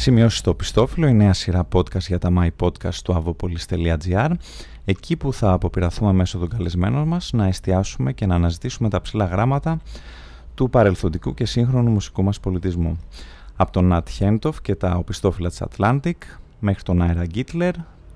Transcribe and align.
Σημειώσεις 0.00 0.38
στο 0.38 0.54
πιστόφυλλο, 0.54 1.06
η 1.06 1.12
νέα 1.12 1.32
σειρά 1.32 1.68
podcast 1.72 2.00
για 2.00 2.18
τα 2.18 2.32
My 2.38 2.48
Podcast 2.60 2.94
του 2.94 3.36
avopolis.gr 3.38 4.30
εκεί 4.84 5.16
που 5.16 5.32
θα 5.32 5.52
αποπειραθούμε 5.52 6.12
μέσω 6.12 6.38
των 6.38 6.48
καλεσμένων 6.48 7.08
μας 7.08 7.32
να 7.32 7.46
εστιάσουμε 7.46 8.12
και 8.12 8.26
να 8.26 8.34
αναζητήσουμε 8.34 8.88
τα 8.88 9.00
ψηλά 9.00 9.24
γράμματα 9.24 9.80
του 10.54 10.70
παρελθοντικού 10.70 11.34
και 11.34 11.46
σύγχρονου 11.46 11.90
μουσικού 11.90 12.22
μας 12.22 12.40
πολιτισμού. 12.40 12.98
Από 13.56 13.72
τον 13.72 13.84
Νατ 13.84 14.08
Χέντοφ 14.08 14.60
και 14.60 14.74
τα 14.74 14.94
οπιστόφυλλα 14.94 15.48
της 15.48 15.62
Atlantic 15.70 16.12
μέχρι 16.58 16.82
τον 16.82 17.02
Άιρα 17.02 17.26
Γκίτλερ, 17.26 17.74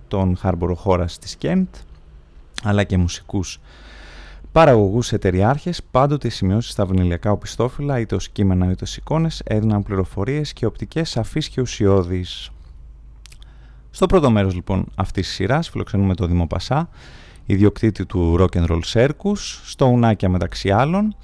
τον 0.09 0.37
Χάρμπορο 0.37 0.75
Χώρας 0.75 1.19
της 1.19 1.37
Κέντ, 1.37 1.66
αλλά 2.62 2.85
και 2.85 2.96
μουσικούς 2.96 3.61
παραγωγούς 4.54 5.13
εταιριάρχες, 5.13 5.82
πάντοτε 5.90 6.26
οι 6.26 6.31
σημειώσεις 6.31 6.72
στα 6.72 6.86
βινιλιακά 6.86 7.31
οπιστόφυλλα, 7.31 7.99
είτε 7.99 8.14
ως 8.14 8.29
κείμενα 8.29 8.71
είτε 8.71 8.85
ως 8.85 8.96
εικόνες, 8.96 9.43
έδιναν 9.44 9.82
πληροφορίες 9.82 10.53
και 10.53 10.67
οπτικές 10.67 11.11
σαφείς 11.11 11.49
και 11.49 11.61
ουσιώδεις. 11.61 12.50
Στο 13.90 14.07
πρώτο 14.07 14.30
μέρος 14.30 14.54
λοιπόν 14.54 14.86
αυτής 14.94 15.27
της 15.27 15.35
σειράς 15.35 15.68
φιλοξενούμε 15.68 16.14
το 16.14 16.27
Δήμο 16.27 16.46
Πασά, 16.46 16.89
ιδιοκτήτη 17.46 18.07
του 18.07 18.36
Rock 18.40 18.57
and 18.57 18.67
Roll 18.67 18.80
Circus, 18.93 19.36
στο 19.64 19.86
Ουνάκια 19.86 20.29
μεταξύ 20.29 20.71
άλλων 20.71 21.16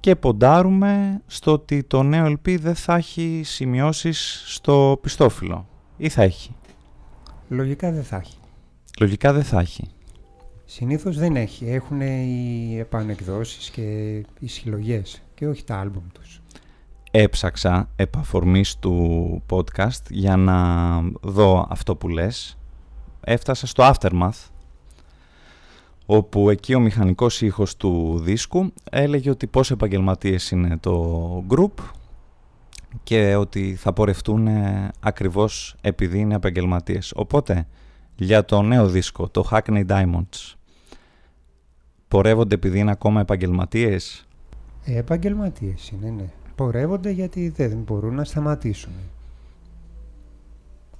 και 0.00 0.16
ποντάρουμε 0.16 1.22
στο 1.26 1.52
ότι 1.52 1.82
το 1.82 2.02
νέο 2.02 2.26
LP 2.26 2.58
δεν 2.58 2.74
θα 2.74 2.94
έχει 2.94 3.40
σημειώσεις 3.44 4.42
στο 4.46 4.98
πιστόφυλλο 5.02 5.66
ή 5.96 6.08
θα 6.08 6.22
έχει; 6.22 6.54
Λογικά 7.48 7.90
δεν 7.90 8.04
θα 8.04 8.16
έχει. 8.16 8.36
Λογικά 8.98 9.32
δεν 9.32 9.44
θα 9.44 9.60
έχει. 9.60 9.93
Συνήθως 10.64 11.18
δεν 11.18 11.36
έχει. 11.36 11.70
Έχουν 11.70 12.00
οι 12.00 12.76
επανεκδόσεις 12.78 13.70
και 13.70 13.82
οι 14.38 14.46
συλλογές 14.46 15.22
και 15.34 15.46
όχι 15.46 15.64
τα 15.64 15.78
άλμπουμ 15.78 16.04
τους. 16.12 16.40
Έψαξα 17.10 17.88
επαφορμής 17.96 18.76
του 18.78 19.42
podcast 19.50 20.10
για 20.10 20.36
να 20.36 21.00
δω 21.20 21.66
αυτό 21.70 21.96
που 21.96 22.08
λες. 22.08 22.58
Έφτασα 23.20 23.66
στο 23.66 23.92
Aftermath 23.92 24.48
όπου 26.06 26.50
εκεί 26.50 26.74
ο 26.74 26.80
μηχανικός 26.80 27.40
ήχος 27.40 27.76
του 27.76 28.20
δίσκου 28.22 28.72
έλεγε 28.90 29.30
ότι 29.30 29.46
πόσο 29.46 29.74
επαγγελματίες 29.74 30.50
είναι 30.50 30.78
το 30.78 31.44
group 31.48 31.84
και 33.02 33.34
ότι 33.34 33.74
θα 33.74 33.92
πορευτούν 33.92 34.48
ακριβώς 35.00 35.76
επειδή 35.80 36.18
είναι 36.18 36.34
επαγγελματίες. 36.34 37.12
Οπότε, 37.16 37.66
για 38.16 38.44
το 38.44 38.62
νέο 38.62 38.88
δίσκο, 38.88 39.28
το 39.28 39.48
Hackney 39.50 39.86
Diamonds, 39.86 40.54
πορεύονται 42.08 42.54
επειδή 42.54 42.78
είναι 42.78 42.90
ακόμα 42.90 43.20
επαγγελματίες; 43.20 44.26
Ε, 44.84 44.98
επαγγελματίες 44.98 45.88
είναι, 45.88 46.10
ναι. 46.10 46.28
Πορεύονται 46.54 47.10
γιατί 47.10 47.48
δεν 47.48 47.76
μπορούν 47.76 48.14
να 48.14 48.24
σταματήσουν. 48.24 48.92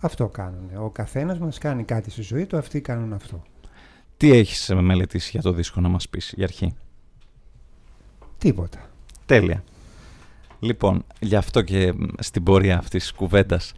Αυτό 0.00 0.28
κάνουν. 0.28 0.70
Ο 0.76 0.90
καθένας 0.90 1.38
μας 1.38 1.58
κάνει 1.58 1.84
κάτι 1.84 2.10
στη 2.10 2.22
ζωή 2.22 2.46
του, 2.46 2.56
αυτοί 2.56 2.80
κάνουν 2.80 3.12
αυτό. 3.12 3.42
Τι 4.16 4.32
έχεις 4.32 4.72
μελετήσει 4.74 5.30
για 5.30 5.42
το 5.42 5.52
δίσκο 5.52 5.80
να 5.80 5.88
μας 5.88 6.08
πεις 6.08 6.32
για 6.36 6.44
αρχή; 6.44 6.74
Τίποτα. 8.38 8.90
Τέλεια. 9.26 9.64
Λοιπόν, 10.60 11.04
γι' 11.20 11.36
αυτό 11.36 11.62
και 11.62 11.94
στην 12.18 12.42
πορεία 12.42 12.78
αυτής 12.78 13.02
της 13.02 13.12
κουβέντας 13.12 13.72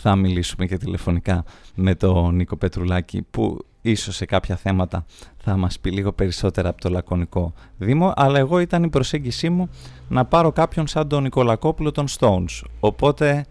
θα 0.00 0.16
μιλήσουμε 0.16 0.66
και 0.66 0.76
τηλεφωνικά 0.76 1.44
με 1.74 1.94
τον 1.94 2.34
Νίκο 2.34 2.56
Πετρουλάκη 2.56 3.22
που 3.30 3.64
ίσως 3.82 4.16
σε 4.16 4.24
κάποια 4.24 4.56
θέματα 4.56 5.04
θα 5.36 5.56
μας 5.56 5.80
πει 5.80 5.90
λίγο 5.90 6.12
περισσότερα 6.12 6.68
από 6.68 6.80
το 6.80 6.88
Λακωνικό 6.88 7.52
Δήμο 7.76 8.12
αλλά 8.16 8.38
εγώ 8.38 8.58
ήταν 8.58 8.82
η 8.82 8.88
προσέγγισή 8.88 9.50
μου 9.50 9.68
να 10.08 10.24
πάρω 10.24 10.52
κάποιον 10.52 10.86
σαν 10.86 11.08
τον 11.08 11.22
Νικολακόπουλο 11.22 11.90
των 11.90 12.06
Stones. 12.18 12.62
Οπότε 12.80 13.46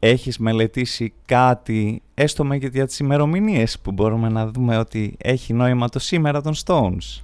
έχεις 0.00 0.38
μελετήσει 0.38 1.12
κάτι 1.24 2.02
έστω 2.14 2.44
με 2.44 2.56
για 2.56 2.86
τις 2.86 2.98
ημερομηνίες 2.98 3.78
που 3.78 3.92
μπορούμε 3.92 4.28
να 4.28 4.46
δούμε 4.46 4.78
ότι 4.78 5.16
έχει 5.18 5.52
νόημα 5.52 5.88
το 5.88 5.98
σήμερα 5.98 6.40
των 6.40 6.54
Stones; 6.64 7.22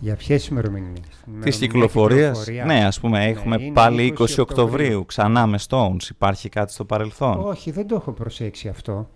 Για 0.00 0.16
ποιες 0.16 0.46
ημερομηνίες; 0.46 1.24
Της 1.40 1.58
κυκλοφορίας. 1.58 2.46
Ναι, 2.66 2.84
ας 2.84 3.00
πούμε, 3.00 3.18
ναι, 3.18 3.26
έχουμε 3.26 3.58
πάλι 3.72 4.14
20, 4.18 4.22
20 4.22 4.38
Οκτωβρίου. 4.38 5.06
Ξανά 5.06 5.46
με 5.46 5.58
Stones. 5.68 6.10
Υπάρχει 6.10 6.48
κάτι 6.48 6.72
στο 6.72 6.84
παρελθόν; 6.84 7.40
Όχι, 7.40 7.70
δεν 7.70 7.86
το 7.86 7.94
έχω 7.94 8.12
προσέξει 8.12 8.68
αυτό. 8.68 9.08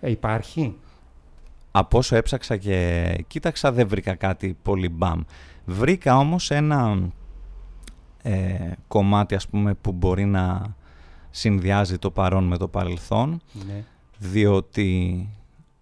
Ε, 0.00 0.10
υπάρχει; 0.10 0.76
Από 1.70 1.98
όσο 1.98 2.16
έψαξα 2.16 2.56
και 2.56 3.24
κοίταξα, 3.26 3.72
δεν 3.72 3.88
βρήκα 3.88 4.14
κάτι 4.14 4.56
πολύ 4.62 4.88
μπαμ. 4.88 5.20
Βρήκα 5.64 6.18
όμως 6.18 6.50
ένα 6.50 6.98
ε, 8.22 8.70
κομμάτι, 8.88 9.34
ας 9.34 9.48
πούμε, 9.48 9.74
που 9.74 9.92
μπορεί 9.92 10.24
να 10.24 10.74
συνδυάζει 11.30 11.98
το 11.98 12.10
παρόν 12.10 12.44
με 12.44 12.56
το 12.56 12.68
παρελθόν. 12.68 13.40
Ναι. 13.66 13.84
Διότι 14.18 15.28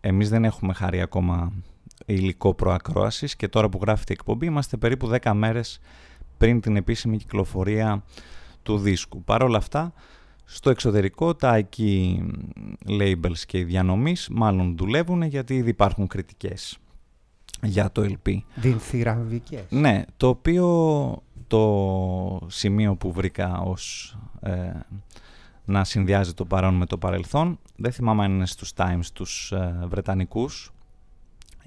εμείς 0.00 0.28
δεν 0.28 0.44
έχουμε 0.44 0.72
χάρη 0.72 1.00
ακόμα 1.00 1.52
υλικό 2.12 2.54
προακρόασης 2.54 3.36
και 3.36 3.48
τώρα 3.48 3.68
που 3.68 3.78
γράφει 3.82 4.04
η 4.08 4.12
εκπομπή 4.12 4.46
είμαστε 4.46 4.76
περίπου 4.76 5.10
10 5.22 5.32
μέρες 5.34 5.80
πριν 6.36 6.60
την 6.60 6.76
επίσημη 6.76 7.16
κυκλοφορία 7.16 8.04
του 8.62 8.78
δίσκου. 8.78 9.22
Παρ' 9.24 9.42
όλα 9.42 9.56
αυτά, 9.56 9.92
στο 10.44 10.70
εξωτερικό 10.70 11.34
τα 11.34 11.54
εκεί 11.54 12.22
labels 12.88 13.38
και 13.46 13.58
οι 13.58 13.64
διανομής 13.64 14.28
μάλλον 14.30 14.76
δουλεύουν 14.76 15.22
γιατί 15.22 15.54
ήδη 15.56 15.70
υπάρχουν 15.70 16.06
κριτικές 16.06 16.78
για 17.62 17.92
το 17.92 18.02
LP. 18.02 18.36
Δυνθυραμβικές. 18.54 19.64
Ναι, 19.68 20.04
το 20.16 20.28
οποίο 20.28 20.66
το 21.46 22.46
σημείο 22.46 22.96
που 22.96 23.12
βρήκα 23.12 23.60
ως 23.60 24.16
ε, 24.40 24.70
να 25.64 25.84
συνδυάζει 25.84 26.34
το 26.34 26.44
παρόν 26.44 26.74
με 26.74 26.86
το 26.86 26.98
παρελθόν, 26.98 27.58
δεν 27.76 27.92
θυμάμαι 27.92 28.24
αν 28.24 28.32
είναι 28.32 28.46
στους 28.46 28.72
Times 28.76 29.06
τους 29.12 29.52
ε, 29.52 29.86
Βρετανικούς, 29.88 30.72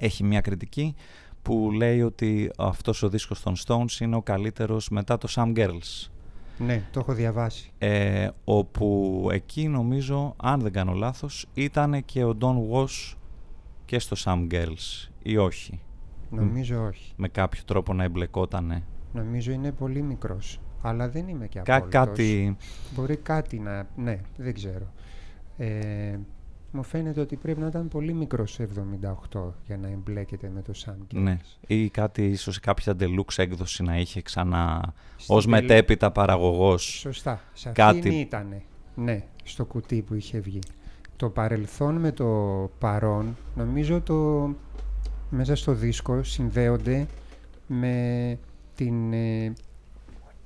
έχει 0.02 0.24
μια 0.24 0.42
κριτική 0.42 0.96
που 1.42 1.72
λέει 1.72 2.02
ότι 2.02 2.52
αυτός 2.58 3.04
ο 3.04 3.10
δίσκος 3.10 3.42
των 3.42 3.56
Stones 3.66 4.00
είναι 4.02 4.16
ο 4.16 4.22
καλύτερος 4.22 4.90
μετά 4.90 5.18
το 5.18 5.28
Some 5.36 5.58
Girls. 5.58 6.10
Ναι, 6.58 6.84
το 6.92 7.00
έχω 7.00 7.14
διαβάσει. 7.14 7.72
Ε, 7.78 8.30
όπου 8.44 9.28
εκεί 9.32 9.68
νομίζω, 9.68 10.34
αν 10.38 10.60
δεν 10.60 10.72
κάνω 10.72 10.94
λάθος, 10.94 11.46
ήταν 11.54 12.06
και 12.06 12.24
ο 12.24 12.38
Don 12.40 12.56
Was 12.72 13.16
και 13.86 14.00
στο 14.00 14.16
Some 14.26 14.54
Girls 14.54 15.10
ή 15.24 15.38
όχι; 15.38 15.80
Νομίζω 16.30 16.86
όχι. 16.86 17.14
Με 17.16 17.28
κάποιο 17.28 17.62
τρόπο 17.66 17.94
να 17.94 18.04
εμπλεκότανε. 18.04 18.84
Νομίζω 19.14 19.52
είναι 19.52 19.72
πολύ 19.72 20.02
μικρός. 20.02 20.60
Αλλά 20.82 21.10
δεν 21.10 21.28
είμαι 21.28 21.48
και 21.48 21.60
Κά- 21.60 21.78
απόλυτος. 21.78 22.06
Κάτι... 22.06 22.58
Μπορεί 22.96 23.16
κάτι 23.16 23.60
να... 23.60 23.88
Ναι, 23.96 24.20
δεν 24.38 24.54
ξέρω. 24.54 24.94
Ε, 25.58 26.18
μου 26.72 26.84
φαίνεται 26.84 27.22
ότι 27.22 27.36
πρέπει 27.36 27.60
να 27.60 27.68
ήταν 27.68 27.88
πολύ 27.88 28.14
μικρός 28.14 28.60
78 29.32 29.42
για 29.66 29.78
να 29.78 29.88
εμπλέκεται 29.88 30.52
με 30.54 30.62
το 30.62 30.74
Sam 30.86 30.94
Ναι, 31.14 31.38
ή 31.68 31.90
κάτι 31.90 32.26
ίσως 32.26 32.60
κάποια 32.60 32.96
deluxe 33.00 33.36
έκδοση 33.36 33.84
να 33.84 34.00
είχε 34.00 34.22
ξανά 34.22 34.94
Στην 35.18 35.36
ως 35.36 35.46
μετέπειτα 35.46 36.12
παραγωγός. 36.12 36.84
Σωστά, 36.84 37.42
σε 37.54 37.70
κάτι... 37.70 38.20
ήτανε, 38.20 38.64
ναι, 38.96 39.24
στο 39.44 39.66
κουτί 39.66 40.02
που 40.02 40.14
είχε 40.14 40.40
βγει. 40.40 40.60
Το 41.16 41.30
παρελθόν 41.30 41.96
με 41.96 42.12
το 42.12 42.26
παρόν, 42.80 43.38
νομίζω 43.56 44.02
το 44.02 44.50
μέσα 45.30 45.56
στο 45.56 45.74
δίσκο 45.74 46.24
συνδέονται 46.24 47.08
με 47.68 48.38
την 48.76 49.14
ε, 49.14 49.54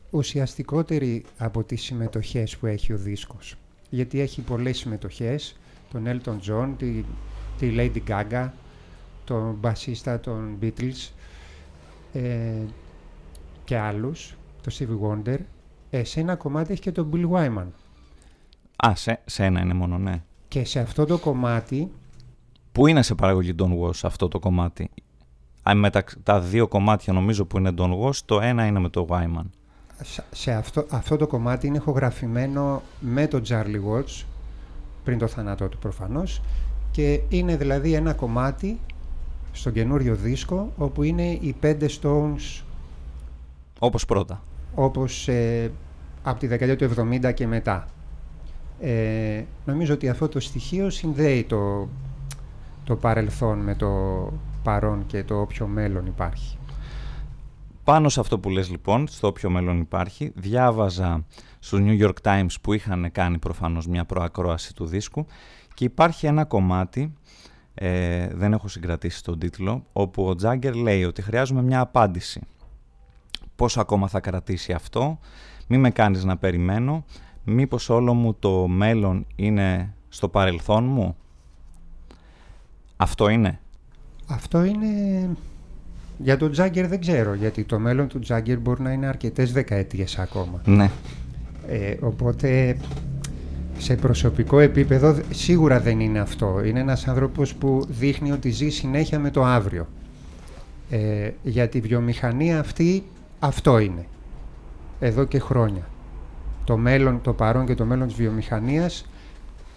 ουσιαστικότερη 0.09 1.25
από 1.38 1.63
τις 1.63 1.81
συμμετοχές 1.84 2.57
που 2.57 2.66
έχει 2.66 2.94
ο 2.94 2.97
δίσκος. 2.97 3.56
Γιατί 3.90 4.19
έχει 4.19 4.42
πολλές 4.42 4.78
συμμετοχές, 4.78 5.56
τον 5.91 6.03
Elton 6.07 6.38
John, 6.50 6.73
τη, 6.78 7.03
τη 7.57 7.73
Lady 7.78 8.01
Gaga, 8.07 8.50
τον 9.23 9.57
μπασίστα 9.59 10.19
των 10.19 10.57
Beatles 10.62 11.09
ε, 12.13 12.62
και 13.63 13.77
άλλους, 13.77 14.36
το 14.62 14.75
Stevie 14.80 15.09
Wonder. 15.09 15.38
Ε, 15.89 16.04
σε 16.04 16.19
ένα 16.19 16.36
κομμάτι 16.36 16.71
έχει 16.71 16.81
και 16.81 16.92
τον 16.92 17.09
Bill 17.13 17.30
Wyman. 17.30 17.68
Α, 18.75 18.95
σε, 18.95 19.21
σε 19.25 19.45
ένα 19.45 19.62
είναι 19.62 19.74
μόνο, 19.74 19.98
ναι. 19.98 20.24
Και 20.48 20.65
σε 20.65 20.80
αυτό 20.80 21.06
το 21.06 21.18
κομμάτι... 21.18 21.92
Πού 22.71 22.88
είναι 22.88 23.01
σε 23.01 23.15
παραγωγή 23.15 23.56
Don 23.59 23.80
Was 23.80 24.00
αυτό 24.04 24.27
το 24.27 24.39
κομμάτι; 24.39 24.89
Με 25.75 25.89
τα, 25.89 26.04
τα 26.24 26.39
δύο 26.39 26.68
κομμάτια 26.68 27.13
νομίζω 27.13 27.45
που 27.45 27.57
είναι 27.57 27.71
Don 27.77 28.00
Was, 28.00 28.15
το 28.25 28.42
ένα 28.42 28.65
είναι 28.65 28.80
με 28.80 28.89
το 28.89 29.07
Wyman. 29.09 29.45
Σε 30.31 30.51
αυτό, 30.51 30.86
αυτό 30.89 31.18
το 31.18 31.27
κομμάτι 31.27 31.68
είναι 31.68 31.77
ηχογραφημένο 31.77 32.81
με 33.00 33.27
τον 33.27 33.42
Charlie 33.48 33.81
Watts 33.89 34.24
πριν 35.06 35.18
το 35.18 35.28
θάνατό 35.28 35.68
του 35.68 35.78
προφανώς 35.78 36.42
και 36.92 37.22
είναι 37.30 37.57
δηλαδή 37.57 37.94
ένα 37.94 38.13
κομμάτι 38.13 38.80
στον 39.52 39.74
καινούριο 39.74 40.16
δίσκο 40.16 40.72
όπου 40.78 41.04
είναι 41.04 41.24
οι 41.24 41.56
πέντε 41.60 41.90
Stones. 42.02 42.63
Όπως 43.80 44.06
πρώτα. 44.06 44.42
Όπως 44.75 45.28
ε, 45.28 45.72
από 46.24 46.40
τη 46.40 46.48
δεκαετία 46.48 46.90
του 46.90 46.96
70 47.24 47.34
και 47.34 47.48
μετά. 47.48 47.88
Ε, 48.80 49.44
νομίζω 49.66 49.94
ότι 49.94 50.10
αυτό 50.10 50.28
το 50.28 50.40
στοιχείο 50.40 50.90
συνδέει 50.90 51.44
το, 51.44 51.90
το 52.84 52.96
παρελθόν 52.96 53.60
με 53.60 53.75
το 53.75 54.31
παρόν 54.63 55.04
και 55.07 55.24
το 55.24 55.40
όποιο 55.40 55.68
μέλλον 55.68 56.06
υπάρχει 56.06 56.57
Πάνω 57.85 58.09
σε 58.09 58.19
αυτό 58.19 58.39
που 58.39 58.49
λες 58.49 58.69
λοιπόν, 58.69 59.07
στο 59.07 59.27
όποιο 59.27 59.49
μέλλον 59.49 59.79
υπάρχει, 59.79 60.31
διάβαζα 60.35 61.25
στους 61.59 61.79
New 61.83 62.01
York 62.01 62.13
Times 62.21 62.55
που 62.61 62.73
είχαν 62.73 63.11
κάνει 63.11 63.37
προφανώς 63.37 63.87
μια 63.87 64.05
προακρόαση 64.05 64.75
του 64.75 64.85
δίσκου 64.85 65.25
και 65.73 65.83
υπάρχει 65.83 66.25
ένα 66.25 66.45
κομμάτι, 66.45 67.13
ε, 67.73 68.27
δεν 68.27 68.53
έχω 68.53 68.67
συγκρατήσει 68.67 69.23
τον 69.23 69.39
τίτλο, 69.39 69.85
όπου 69.93 70.25
ο 70.25 70.35
Τζάγκερ 70.35 70.75
λέει 70.75 71.03
ότι 71.03 71.21
χρειάζομαι 71.21 71.61
μια 71.61 71.79
απάντηση. 71.79 72.41
Πόσο 73.55 73.81
ακόμα 73.81 74.07
θα 74.07 74.19
κρατήσει 74.19 74.73
αυτό, 74.73 75.19
μη 75.67 75.77
με 75.77 75.89
κάνεις 75.89 76.23
να 76.23 76.37
περιμένω, 76.37 77.05
μήπως 77.43 77.89
όλο 77.89 78.13
μου 78.13 78.33
το 78.33 78.67
μέλλον 78.67 79.25
είναι 79.35 79.93
στο 80.09 80.29
παρελθόν 80.29 80.85
μου; 80.85 81.15
Αυτό 82.97 83.29
είναι. 83.29 83.59
Αυτό 84.27 84.63
είναι... 84.63 85.29
Για 86.17 86.38
τον 86.38 86.51
Τζάγκερ 86.51 86.88
δεν 86.88 87.00
ξέρω, 87.00 87.33
γιατί 87.33 87.63
το 87.63 87.79
μέλλον 87.79 88.07
του 88.07 88.19
Τζάγκερ 88.19 88.59
μπορεί 88.59 88.81
να 88.81 88.91
είναι 88.91 89.07
αρκετές 89.07 89.51
δεκαετίες 89.51 90.17
ακόμα. 90.17 90.62
Ναι. 90.65 90.89
Ε, 91.67 91.95
οπότε 92.00 92.77
σε 93.77 93.95
προσωπικό 93.95 94.59
επίπεδο 94.59 95.15
σίγουρα 95.29 95.79
δεν 95.79 96.00
είναι 96.00 96.19
αυτό. 96.19 96.62
Είναι 96.65 96.79
ένας 96.79 97.07
άνθρωπος 97.07 97.53
που 97.56 97.85
δείχνει 97.89 98.31
ότι 98.31 98.50
ζει 98.50 98.69
συνέχεια 98.69 99.19
με 99.19 99.29
το 99.29 99.44
αύριο. 99.44 99.88
Ε, 100.89 101.29
για 101.44 101.67
τη 101.67 101.79
βιομηχανία 101.79 102.59
αυτή 102.59 103.03
αυτό 103.39 103.79
είναι. 103.79 104.06
Εδώ 105.00 105.23
και 105.23 105.39
χρόνια. 105.39 105.89
Το 106.63 106.77
μέλλον, 106.77 107.21
το 107.21 107.33
παρόν 107.33 107.65
και 107.65 107.75
το 107.75 107.85
μέλλον 107.85 108.07
της 108.07 108.15
βιομηχανίας 108.15 109.06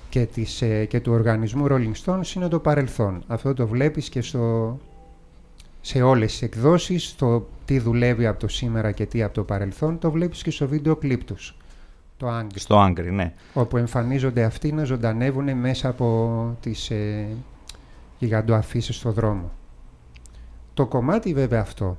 και, 0.08 0.26
της, 0.26 0.62
ε, 0.62 0.84
και 0.84 1.00
του 1.00 1.12
οργανισμού 1.12 1.66
Rolling 1.70 2.04
Stones 2.04 2.34
είναι 2.36 2.48
το 2.48 2.58
παρελθόν. 2.58 3.22
Αυτό 3.26 3.54
το 3.54 3.66
βλέπεις 3.66 4.08
και 4.08 4.22
στο, 4.22 4.76
σε 5.88 6.02
όλες 6.02 6.30
τις 6.30 6.42
εκδόσεις, 6.42 7.14
το 7.16 7.46
τι 7.64 7.78
δουλεύει 7.78 8.26
από 8.26 8.40
το 8.40 8.48
σήμερα 8.48 8.92
και 8.92 9.06
τι 9.06 9.22
από 9.22 9.34
το 9.34 9.44
παρελθόν, 9.44 9.98
το 9.98 10.10
βλέπεις 10.10 10.42
και 10.42 10.50
στο 10.50 10.68
βίντεο 10.68 10.96
κλιπ 10.96 11.24
τους. 11.24 11.56
Το 12.16 12.38
Angry. 12.38 12.54
Στο 12.54 12.86
Angry, 12.86 13.10
ναι. 13.12 13.32
Όπου 13.52 13.76
εμφανίζονται 13.76 14.44
αυτοί 14.44 14.72
να 14.72 14.84
ζωντανεύουν 14.84 15.56
μέσα 15.56 15.88
από 15.88 16.56
τις 16.60 16.90
ε, 16.90 17.26
γιγαντοαφήσεις 18.18 18.96
στο 18.96 19.12
δρόμο. 19.12 19.50
Το 20.74 20.86
κομμάτι 20.86 21.34
βέβαια 21.34 21.60
αυτό, 21.60 21.96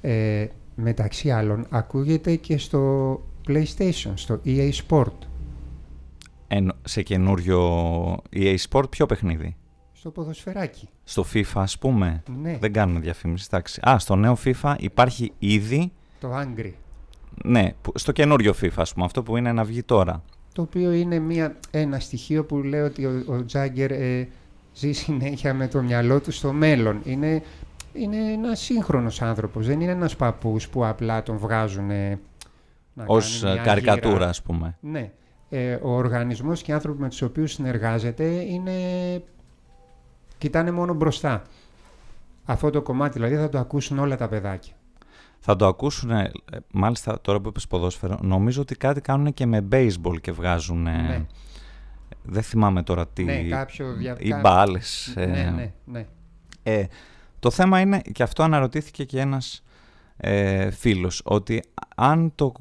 ε, 0.00 0.46
μεταξύ 0.74 1.30
άλλων, 1.30 1.66
ακούγεται 1.70 2.36
και 2.36 2.58
στο 2.58 3.12
PlayStation, 3.48 4.12
στο 4.14 4.40
EA 4.44 4.70
Sport. 4.88 5.12
σε 6.84 7.02
καινούριο 7.02 7.60
EA 8.32 8.56
Sport 8.70 8.90
ποιο 8.90 9.06
παιχνίδι; 9.06 9.56
Στο 10.06 10.14
ποδοσφαιράκι. 10.14 10.88
Στο 11.04 11.24
FIFA 11.32 11.52
ας 11.54 11.78
πούμε. 11.78 12.22
Ναι. 12.42 12.58
Δεν 12.60 12.72
κάνουμε 12.72 13.00
διαφήμιση. 13.00 13.46
Εντάξει. 13.50 13.80
Α, 13.88 13.98
στο 13.98 14.16
νέο 14.16 14.36
FIFA 14.44 14.74
υπάρχει 14.78 15.32
ήδη... 15.38 15.92
Το 16.20 16.38
Angry. 16.38 16.72
Ναι, 17.44 17.74
στο 17.94 18.12
καινούριο 18.12 18.54
FIFA, 18.62 18.68
ας 18.76 18.92
πούμε, 18.92 19.04
αυτό 19.04 19.22
που 19.22 19.36
είναι 19.36 19.52
να 19.52 19.64
βγει 19.64 19.82
τώρα. 19.82 20.22
Το 20.52 20.62
οποίο 20.62 20.92
είναι 20.92 21.18
μια, 21.18 21.56
ένα 21.70 21.98
στοιχείο 21.98 22.44
που 22.44 22.56
λέει 22.56 22.80
ότι 22.80 23.06
ο, 23.06 23.24
ο 23.26 23.44
Τζάγκερ 23.44 23.90
ε, 23.90 24.28
ζει 24.74 24.92
συνέχεια 24.92 25.54
με 25.54 25.68
το 25.68 25.82
μυαλό 25.82 26.20
του 26.20 26.30
στο 26.30 26.52
μέλλον. 26.52 27.00
Είναι, 27.04 27.42
είναι 27.92 28.32
ένας 28.32 28.60
σύγχρονος 28.60 29.22
άνθρωπος. 29.22 29.66
Δεν 29.66 29.80
είναι 29.80 29.92
ένας 29.92 30.16
παππούς 30.16 30.68
που 30.68 30.86
απλά 30.86 31.22
τον 31.22 31.38
βγάζουν. 31.38 31.90
Ε, 31.90 32.20
Ω 33.06 33.16
καρικατούρα, 33.64 34.28
ας 34.28 34.42
πούμε. 34.42 34.76
Ναι. 34.80 35.10
Ε, 35.48 35.78
ο 35.82 35.90
οργανισμός 35.90 36.62
και 36.62 36.70
οι 36.70 36.74
άνθρωποι 36.74 37.00
με 37.00 37.08
τους 37.08 37.22
οποίους 37.22 37.52
συνεργάζεται 37.52 38.24
είναι. 38.24 38.72
Κοιτάνε 40.38 40.70
μόνο 40.70 40.94
μπροστά. 40.94 41.42
Αυτό 42.44 42.70
το 42.70 42.82
κομμάτι 42.82 43.12
δηλαδή 43.12 43.36
θα 43.36 43.48
το 43.48 43.58
ακούσουν 43.58 43.98
όλα 43.98 44.16
τα 44.16 44.28
παιδάκια. 44.28 44.74
Θα 45.38 45.56
το 45.56 45.66
ακούσουν, 45.66 46.10
μάλιστα 46.72 47.20
τώρα 47.20 47.40
που 47.40 47.48
είπες 47.48 47.66
ποδόσφαιρο, 47.66 48.18
νομίζω 48.22 48.60
ότι 48.60 48.74
κάτι 48.74 49.00
κάνουν 49.00 49.34
και 49.34 49.46
με 49.46 49.68
baseball 49.72 50.20
και 50.20 50.32
βγάζουν... 50.32 50.82
Ναι. 50.82 51.26
Δεν 52.22 52.42
θυμάμαι 52.42 52.82
τώρα 52.82 53.06
τι... 53.08 53.24
Ναι, 53.24 53.42
κάποιο... 53.42 53.86
Ή 54.18 54.34
μπάλες. 54.34 55.12
Ναι, 55.16 55.26
ναι, 55.26 55.72
ναι. 55.84 56.06
Ε, 56.62 56.84
το 57.38 57.50
θέμα 57.50 57.80
είναι, 57.80 58.00
και 58.12 58.22
αυτό 58.22 58.42
αναρωτήθηκε 58.42 59.04
και 59.04 59.20
ένας 59.20 59.62
ε, 60.16 60.70
φίλος, 60.70 61.22
ότι 61.24 61.62
αν, 61.96 62.32
το, 62.34 62.52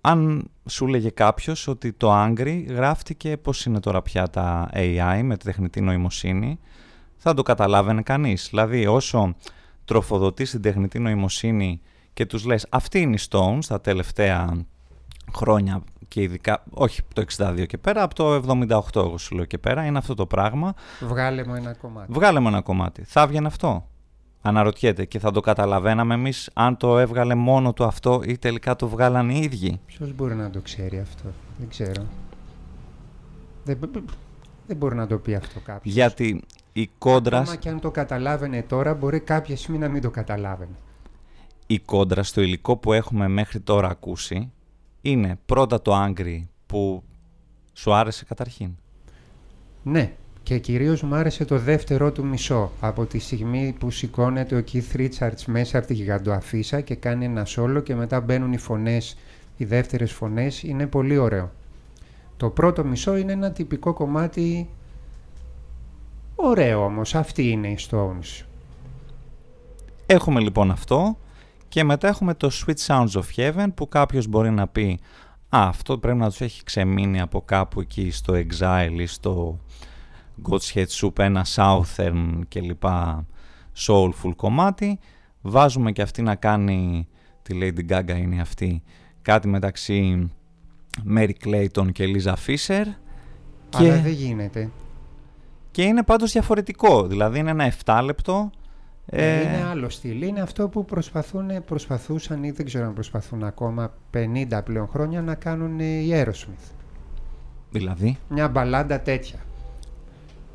αν 0.00 0.50
σου 0.68 0.86
λέγε 0.86 1.10
κάποιος 1.10 1.68
ότι 1.68 1.92
το 1.92 2.24
Angry 2.24 2.64
γράφτηκε 2.68 3.36
πώς 3.36 3.64
είναι 3.64 3.80
τώρα 3.80 4.02
πια 4.02 4.28
τα 4.28 4.70
AI 4.72 5.20
με 5.22 5.36
τη 5.36 5.44
τεχνητή 5.44 5.80
νοημοσύνη, 5.80 6.58
θα 7.22 7.34
το 7.34 7.42
καταλάβαινε 7.42 8.02
κανείς. 8.02 8.46
Δηλαδή 8.50 8.86
όσο 8.86 9.34
τροφοδοτείς 9.84 10.50
την 10.50 10.62
τεχνητή 10.62 10.98
νοημοσύνη 10.98 11.80
και 12.12 12.26
τους 12.26 12.44
λες 12.44 12.66
αυτή 12.68 13.00
είναι 13.00 13.14
η 13.14 13.18
Stones 13.30 13.64
τα 13.66 13.80
τελευταία 13.80 14.64
χρόνια 15.34 15.82
και 16.08 16.22
ειδικά, 16.22 16.62
όχι 16.70 17.02
το 17.12 17.24
62 17.36 17.64
και 17.66 17.78
πέρα, 17.78 18.02
από 18.02 18.14
το 18.14 18.34
78 18.34 18.80
εγώ 18.94 19.18
σου 19.18 19.34
λέω 19.34 19.44
και 19.44 19.58
πέρα, 19.58 19.84
είναι 19.84 19.98
αυτό 19.98 20.14
το 20.14 20.26
πράγμα. 20.26 20.74
Βγάλε 21.00 21.44
μου 21.44 21.54
ένα 21.54 21.74
κομμάτι. 21.74 22.12
Βγάλε 22.12 22.40
μου 22.40 22.48
ένα 22.48 22.60
κομμάτι. 22.60 23.04
Θα 23.04 23.20
έβγαινε 23.20 23.46
αυτό. 23.46 23.86
Αναρωτιέται 24.42 25.04
και 25.04 25.18
θα 25.18 25.30
το 25.30 25.40
καταλαβαίναμε 25.40 26.14
εμείς 26.14 26.50
αν 26.52 26.76
το 26.76 26.98
έβγαλε 26.98 27.34
μόνο 27.34 27.72
του 27.72 27.84
αυτό 27.84 28.20
ή 28.24 28.38
τελικά 28.38 28.76
το 28.76 28.88
βγάλαν 28.88 29.30
οι 29.30 29.40
ίδιοι. 29.42 29.80
Ποιος 29.86 30.14
μπορεί 30.14 30.34
να 30.34 30.50
το 30.50 30.60
ξέρει 30.60 30.98
αυτό; 30.98 31.28
Δεν 31.58 31.68
ξέρω. 31.68 32.02
Δεν, 33.64 33.78
δεν 34.66 34.76
μπορεί 34.76 34.94
να 34.94 35.06
το 35.06 35.16
πει 35.16 35.34
αυτό 35.34 35.60
κάποιος. 35.60 35.94
Γιατί 35.94 36.42
η 36.72 36.90
κόντρα. 36.98 37.38
Ακόμα 37.38 37.56
και 37.56 37.68
αν 37.68 37.80
το 37.80 37.90
καταλάβαινε 37.90 38.62
τώρα, 38.62 38.94
μπορεί 38.94 39.20
κάποια 39.20 39.56
στιγμή 39.56 39.78
να 39.78 39.88
μην 39.88 40.02
το 40.02 40.10
καταλάβαινε 40.10 40.76
η 41.72 41.78
κόντρα 41.78 42.22
στο 42.22 42.40
υλικό 42.40 42.76
που 42.76 42.92
έχουμε 42.92 43.28
μέχρι 43.28 43.60
τώρα 43.60 43.88
ακούσει 43.88 44.50
είναι 45.00 45.38
πρώτα 45.46 45.82
το 45.82 46.04
Angry 46.04 46.44
που 46.66 47.02
σου 47.72 47.92
άρεσε 47.92 48.24
καταρχήν. 48.24 48.70
Ναι, 49.82 50.12
και 50.42 50.58
κυρίως 50.58 51.02
μου 51.02 51.14
άρεσε 51.14 51.44
το 51.44 51.58
δεύτερο 51.58 52.12
του 52.12 52.24
μισό. 52.24 52.70
Από 52.80 53.04
τη 53.04 53.18
στιγμή 53.18 53.74
που 53.78 53.90
σηκώνεται 53.90 54.56
ο 54.56 54.64
Keith 54.72 54.96
Richards 54.96 55.44
μέσα 55.46 55.78
από 55.78 55.86
τη 55.86 55.94
γιγαντοαφίσα 55.94 56.80
και 56.80 56.94
κάνει 56.94 57.24
ένα 57.24 57.44
σόλο 57.44 57.80
και 57.80 57.94
μετά 57.94 58.20
μπαίνουν 58.20 58.52
οι 58.52 58.58
φωνές, 58.58 59.16
οι 59.56 59.64
δεύτερες 59.64 60.12
φωνές, 60.12 60.62
είναι 60.62 60.86
πολύ 60.86 61.16
ωραίο. 61.16 61.50
Το 62.36 62.50
πρώτο 62.50 62.84
μισό 62.84 63.16
είναι 63.16 63.32
ένα 63.32 63.52
τυπικό 63.52 63.92
κομμάτι 63.92 64.68
ωραίο 66.42 66.84
όμως, 66.84 67.14
αυτή 67.14 67.50
είναι 67.50 67.68
η 67.68 67.78
Stones. 67.90 68.44
Έχουμε 70.06 70.40
λοιπόν 70.40 70.70
αυτό 70.70 71.16
και 71.68 71.84
μετά 71.84 72.08
έχουμε 72.08 72.34
το 72.34 72.50
Sweet 72.52 72.86
Sounds 72.86 73.08
of 73.08 73.22
Heaven 73.36 73.66
που 73.74 73.88
κάποιος 73.88 74.26
μπορεί 74.26 74.50
να 74.50 74.66
πει 74.66 74.98
«Α, 75.48 75.66
αυτό 75.68 75.98
πρέπει 75.98 76.18
να 76.18 76.28
τους 76.28 76.40
έχει 76.40 76.64
ξεμείνει 76.64 77.20
από 77.20 77.42
κάπου 77.42 77.80
εκεί 77.80 78.10
στο 78.10 78.34
Exile 78.34 78.96
ή 78.98 79.06
στο 79.06 79.58
God's 80.48 80.74
Head 80.74 80.86
Soup, 80.86 81.18
ένα 81.18 81.46
Southern 81.54 82.40
κλπ. 82.48 82.82
soulful 83.86 84.32
κομμάτι». 84.36 84.98
Βάζουμε 85.42 85.92
και 85.92 86.02
αυτή 86.02 86.22
να 86.22 86.34
κάνει, 86.34 87.08
τη 87.42 87.58
Lady 87.62 87.92
Gaga 87.92 88.16
είναι 88.16 88.40
αυτή, 88.40 88.82
κάτι 89.22 89.48
μεταξύ 89.48 90.30
Mary 91.14 91.32
Clayton 91.44 91.92
και 91.92 92.04
Lisa 92.14 92.34
Fisher. 92.46 92.84
Αλλά 93.74 94.00
δεν 94.00 94.12
γίνεται. 94.12 94.70
Και 95.72 95.82
είναι 95.82 96.02
πάντως 96.02 96.32
διαφορετικό, 96.32 97.06
δηλαδή 97.06 97.38
είναι 97.38 97.50
ένα 97.50 97.72
7 97.84 98.00
λεπτό 98.04 98.50
ε, 99.06 99.40
είναι 99.40 99.64
άλλο 99.70 99.88
στυλ. 99.88 100.22
Είναι 100.22 100.40
αυτό 100.40 100.68
που 100.68 100.84
προσπαθούν, 100.84 101.64
προσπαθούσαν 101.64 102.44
ή 102.44 102.50
δεν 102.50 102.66
ξέρω 102.66 102.86
αν 102.86 102.94
προσπαθούν 102.94 103.44
ακόμα 103.44 103.94
50 104.14 104.60
πλέον 104.64 104.88
χρόνια 104.88 105.22
να 105.22 105.34
κάνουν 105.34 105.78
οι 105.78 106.10
Aerosmith. 106.12 106.70
Δηλαδή; 107.70 108.18
Μια 108.28 108.48
μπαλάντα 108.48 109.00
τέτοια. 109.00 109.38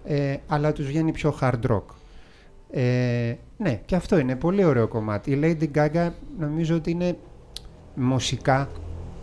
Ε, 0.03 0.35
αλλά 0.47 0.71
τους 0.71 0.85
βγαίνει 0.85 1.11
πιο 1.11 1.37
hard 1.41 1.61
rock. 1.69 1.83
Ε, 2.71 3.35
ναι, 3.57 3.81
και 3.85 3.95
αυτό 3.95 4.17
είναι 4.17 4.35
πολύ 4.35 4.63
ωραίο 4.63 4.87
κομμάτι. 4.87 5.31
Η 5.31 5.39
Lady 5.43 5.77
Gaga 5.77 6.09
νομίζω 6.39 6.75
ότι 6.75 6.91
είναι 6.91 7.17
μουσικά 7.95 8.69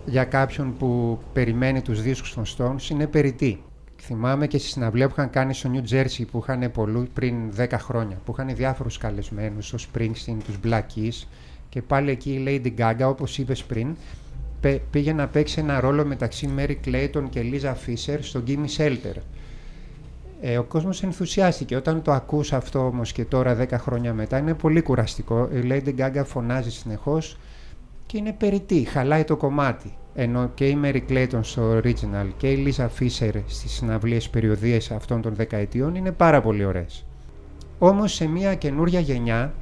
για 0.06 0.24
κάποιον 0.24 0.76
που 0.76 1.18
περιμένει 1.32 1.82
τους 1.82 2.02
δίσκους 2.02 2.34
των 2.34 2.44
Stones 2.44 2.90
είναι 2.90 3.06
περιττή. 3.06 3.63
Θυμάμαι 4.06 4.46
και 4.46 4.58
στη 4.58 4.68
συναυλία 4.68 5.06
που 5.06 5.14
είχαν 5.16 5.30
κάνει 5.30 5.54
στο 5.54 5.70
New 5.72 5.92
Jersey 5.94 6.24
που 6.30 6.38
είχαν 6.42 6.70
πολλού, 6.70 7.08
πριν 7.14 7.34
10 7.56 7.66
χρόνια, 7.72 8.20
που 8.24 8.32
είχαν 8.32 8.54
διάφορους 8.54 8.98
καλεσμένους, 8.98 9.72
ο 9.72 9.76
Springsteen, 9.78 10.36
τους 10.44 10.58
Black 10.64 10.82
Keys 10.94 11.26
και 11.68 11.82
πάλι 11.82 12.10
εκεί 12.10 12.30
η 12.30 12.44
Lady 12.46 12.80
Gaga, 12.80 13.08
όπως 13.08 13.38
είπες 13.38 13.64
πριν, 13.64 13.96
πήγε 14.90 15.12
να 15.12 15.28
παίξει 15.28 15.60
ένα 15.60 15.80
ρόλο 15.80 16.04
μεταξύ 16.04 16.50
Mary 16.58 16.76
Clayton 16.84 17.24
και 17.30 17.40
Lisa 17.52 17.72
Fisher 17.72 18.18
στο 18.20 18.42
Gimme 18.46 18.66
Shelter. 18.76 19.16
Ε, 20.40 20.58
ο 20.58 20.62
κόσμος 20.64 21.02
ενθουσιάστηκε. 21.02 21.76
Όταν 21.76 22.02
το 22.02 22.12
ακούς 22.12 22.52
αυτό 22.52 22.86
όμως 22.86 23.12
και 23.12 23.24
τώρα 23.24 23.56
10 23.60 23.68
χρόνια 23.72 24.14
μετά 24.14 24.38
είναι 24.38 24.54
πολύ 24.54 24.82
κουραστικό. 24.82 25.48
Η 25.52 25.60
Lady 25.64 25.94
Gaga 25.98 26.22
φωνάζει 26.24 26.70
συνεχώς 26.70 27.38
και 28.06 28.18
είναι 28.18 28.32
περιττή, 28.32 28.84
χαλάει 28.84 29.24
το 29.24 29.36
κομμάτι 29.36 29.92
ενώ 30.14 30.50
και 30.54 30.68
η 30.68 30.78
Mary 30.84 31.00
Clayton 31.08 31.40
στο 31.40 31.78
original 31.78 32.28
και 32.36 32.50
η 32.50 32.66
Lisa 32.66 32.88
Fisher 32.98 33.32
στις 33.46 33.72
συναυλίες 33.72 34.28
περιοδίες 34.28 34.90
αυτών 34.90 35.22
των 35.22 35.34
δεκαετιών 35.34 35.94
είναι 35.94 36.12
πάρα 36.12 36.40
πολύ 36.40 36.64
ωραίες. 36.64 37.04
Όμως 37.78 38.14
σε 38.14 38.26
μια 38.26 38.54
καινούρια 38.54 39.00
γενιά 39.00 39.54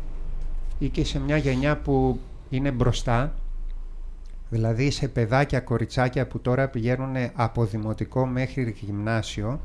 ή 0.79 0.89
και 0.89 1.05
σε 1.05 1.21
μια 1.21 1.37
γενιά 1.37 1.77
που 1.79 2.21
είναι 2.51 2.71
μπροστά, 2.71 3.35
δηλαδή 4.51 4.91
σε 4.91 5.09
παιδάκια, 5.09 5.61
κοριτσάκια 5.61 6.27
που 6.27 6.41
τώρα 6.41 6.69
πηγαίνουν 6.69 7.15
από 7.35 7.65
δημοτικό 7.65 8.27
μέχρι 8.27 8.75
γυμνάσιο, 8.81 9.61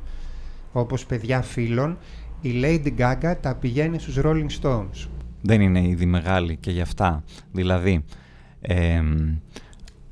όπως 0.72 1.06
παιδιά 1.06 1.42
φίλων, 1.42 1.98
η 2.42 2.52
Lady 2.64 2.94
Gaga 2.98 3.34
τα 3.42 3.56
πηγαίνει 3.56 4.00
στους 4.00 4.20
Rolling 4.24 4.62
Stones. 4.62 5.08
Δεν 5.42 5.62
είναι 5.62 5.88
ήδη 5.88 6.06
μεγάλη 6.06 6.56
και 6.56 6.72
γι' 6.72 6.82
αυτά. 6.82 7.24
Δηλαδή... 7.52 8.04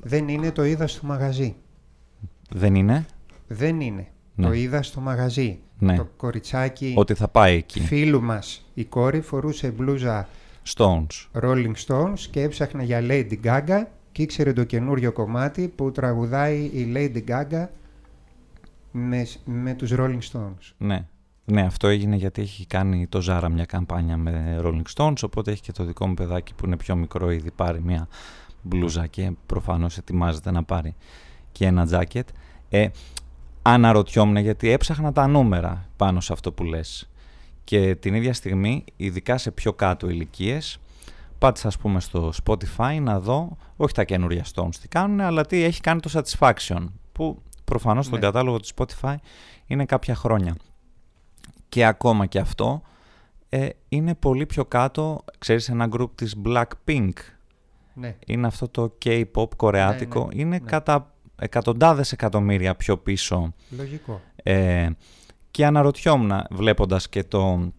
δεν 0.06 0.28
είναι 0.28 0.52
το 0.52 0.64
είδα 0.64 0.86
στο 0.86 1.06
μαγαζί. 1.06 1.56
Δεν 2.50 2.74
είναι; 2.74 3.06
Δεν 3.46 3.80
είναι. 3.80 4.06
Ναι. 4.34 4.46
Το 4.46 4.52
είδα 4.52 4.82
στο 4.82 5.00
μαγαζί. 5.00 5.58
Ναι. 5.78 5.96
Το 5.96 6.08
κοριτσάκι 6.16 6.94
Ότι 6.96 7.14
θα 7.14 7.28
πάει 7.28 7.56
εκεί. 7.56 7.80
φίλου 7.80 8.22
μας 8.22 8.66
η 8.74 8.84
κόρη 8.84 9.20
φορούσε 9.20 9.70
μπλούζα 9.70 10.28
Stones. 10.76 11.40
Rolling 11.42 11.72
Stones 11.86 12.18
και 12.30 12.42
έψαχνε 12.42 12.84
για 12.84 13.00
Lady 13.02 13.34
Gaga 13.44 13.82
και 14.12 14.22
ήξερε 14.22 14.52
το 14.52 14.64
καινούριο 14.64 15.12
κομμάτι 15.12 15.68
που 15.68 15.92
τραγουδάει 15.92 16.56
η 16.58 16.92
Lady 16.94 17.30
Gaga 17.30 17.66
με, 18.90 19.26
με 19.44 19.74
τους 19.74 19.92
Rolling 19.96 20.20
Stones. 20.32 20.72
Ναι. 20.78 21.06
Ναι, 21.44 21.62
αυτό 21.62 21.88
έγινε 21.88 22.16
γιατί 22.16 22.42
έχει 22.42 22.66
κάνει 22.66 23.06
το 23.06 23.20
Ζάρα 23.20 23.48
μια 23.48 23.64
καμπάνια 23.64 24.16
με 24.16 24.60
Rolling 24.62 24.82
Stones, 24.94 25.22
οπότε 25.22 25.50
έχει 25.50 25.62
και 25.62 25.72
το 25.72 25.84
δικό 25.84 26.06
μου 26.06 26.14
παιδάκι 26.14 26.54
που 26.54 26.66
είναι 26.66 26.76
πιο 26.76 26.96
μικρό 26.96 27.30
ήδη 27.30 27.50
πάρει 27.50 27.80
μια 27.80 28.08
μπλούζα 28.66 29.06
και 29.06 29.32
προφανώς 29.46 29.98
ετοιμάζεται 29.98 30.50
να 30.50 30.62
πάρει 30.64 30.94
και 31.52 31.66
ένα 31.66 31.86
τζάκετ. 31.86 32.28
Ε, 32.68 32.88
αναρωτιόμουν 33.62 34.36
γιατί 34.36 34.70
έψαχνα 34.70 35.12
τα 35.12 35.26
νούμερα 35.26 35.88
πάνω 35.96 36.20
σε 36.20 36.32
αυτό 36.32 36.52
που 36.52 36.64
λες. 36.64 37.08
Και 37.64 37.94
την 37.94 38.14
ίδια 38.14 38.32
στιγμή, 38.32 38.84
ειδικά 38.96 39.38
σε 39.38 39.50
πιο 39.50 39.72
κάτω 39.72 40.08
ηλικίες, 40.08 40.78
πάτησα 41.38 41.68
ας 41.68 41.78
πούμε 41.78 42.00
στο 42.00 42.32
Spotify 42.44 42.98
να 43.00 43.20
δω, 43.20 43.56
όχι 43.76 43.94
τα 43.94 44.04
καινούρια 44.04 44.44
Stones 44.54 44.74
τι 44.80 44.88
κάνουν, 44.88 45.20
αλλά 45.20 45.46
τι 45.46 45.62
έχει 45.62 45.80
κάνει 45.80 46.00
το 46.00 46.10
Satisfaction, 46.12 46.86
που 47.12 47.42
προφανώς 47.64 47.96
ναι. 47.96 48.02
στον 48.02 48.20
κατάλογο 48.20 48.60
του 48.60 48.68
Spotify 48.74 49.14
είναι 49.66 49.84
κάποια 49.84 50.14
χρόνια. 50.14 50.56
Και 51.68 51.84
ακόμα 51.84 52.26
και 52.26 52.38
αυτό 52.38 52.82
ε, 53.48 53.68
είναι 53.88 54.14
πολύ 54.14 54.46
πιο 54.46 54.64
κάτω, 54.64 55.24
ξέρεις 55.38 55.68
ένα 55.68 55.88
group 55.92 56.10
της 56.14 56.36
Blackpink, 56.44 57.12
ναι. 57.96 58.16
είναι 58.26 58.46
αυτό 58.46 58.68
το 58.68 58.94
K-pop 59.04 59.48
κορεάτικο, 59.56 60.20
Ναι, 60.20 60.26
ναι, 60.34 60.40
είναι 60.40 60.58
ναι. 60.58 60.66
κατά 60.70 61.10
εκατοντάδες 61.38 62.12
εκατομμύρια 62.12 62.74
πιο 62.74 62.96
πίσω 62.98 63.52
Λογικό. 63.76 64.20
ε, 64.42 64.88
και 65.50 65.66
αναρωτιόμουν 65.66 66.32
βλέποντας 66.50 67.08
και 67.08 67.24
το, 67.24 67.72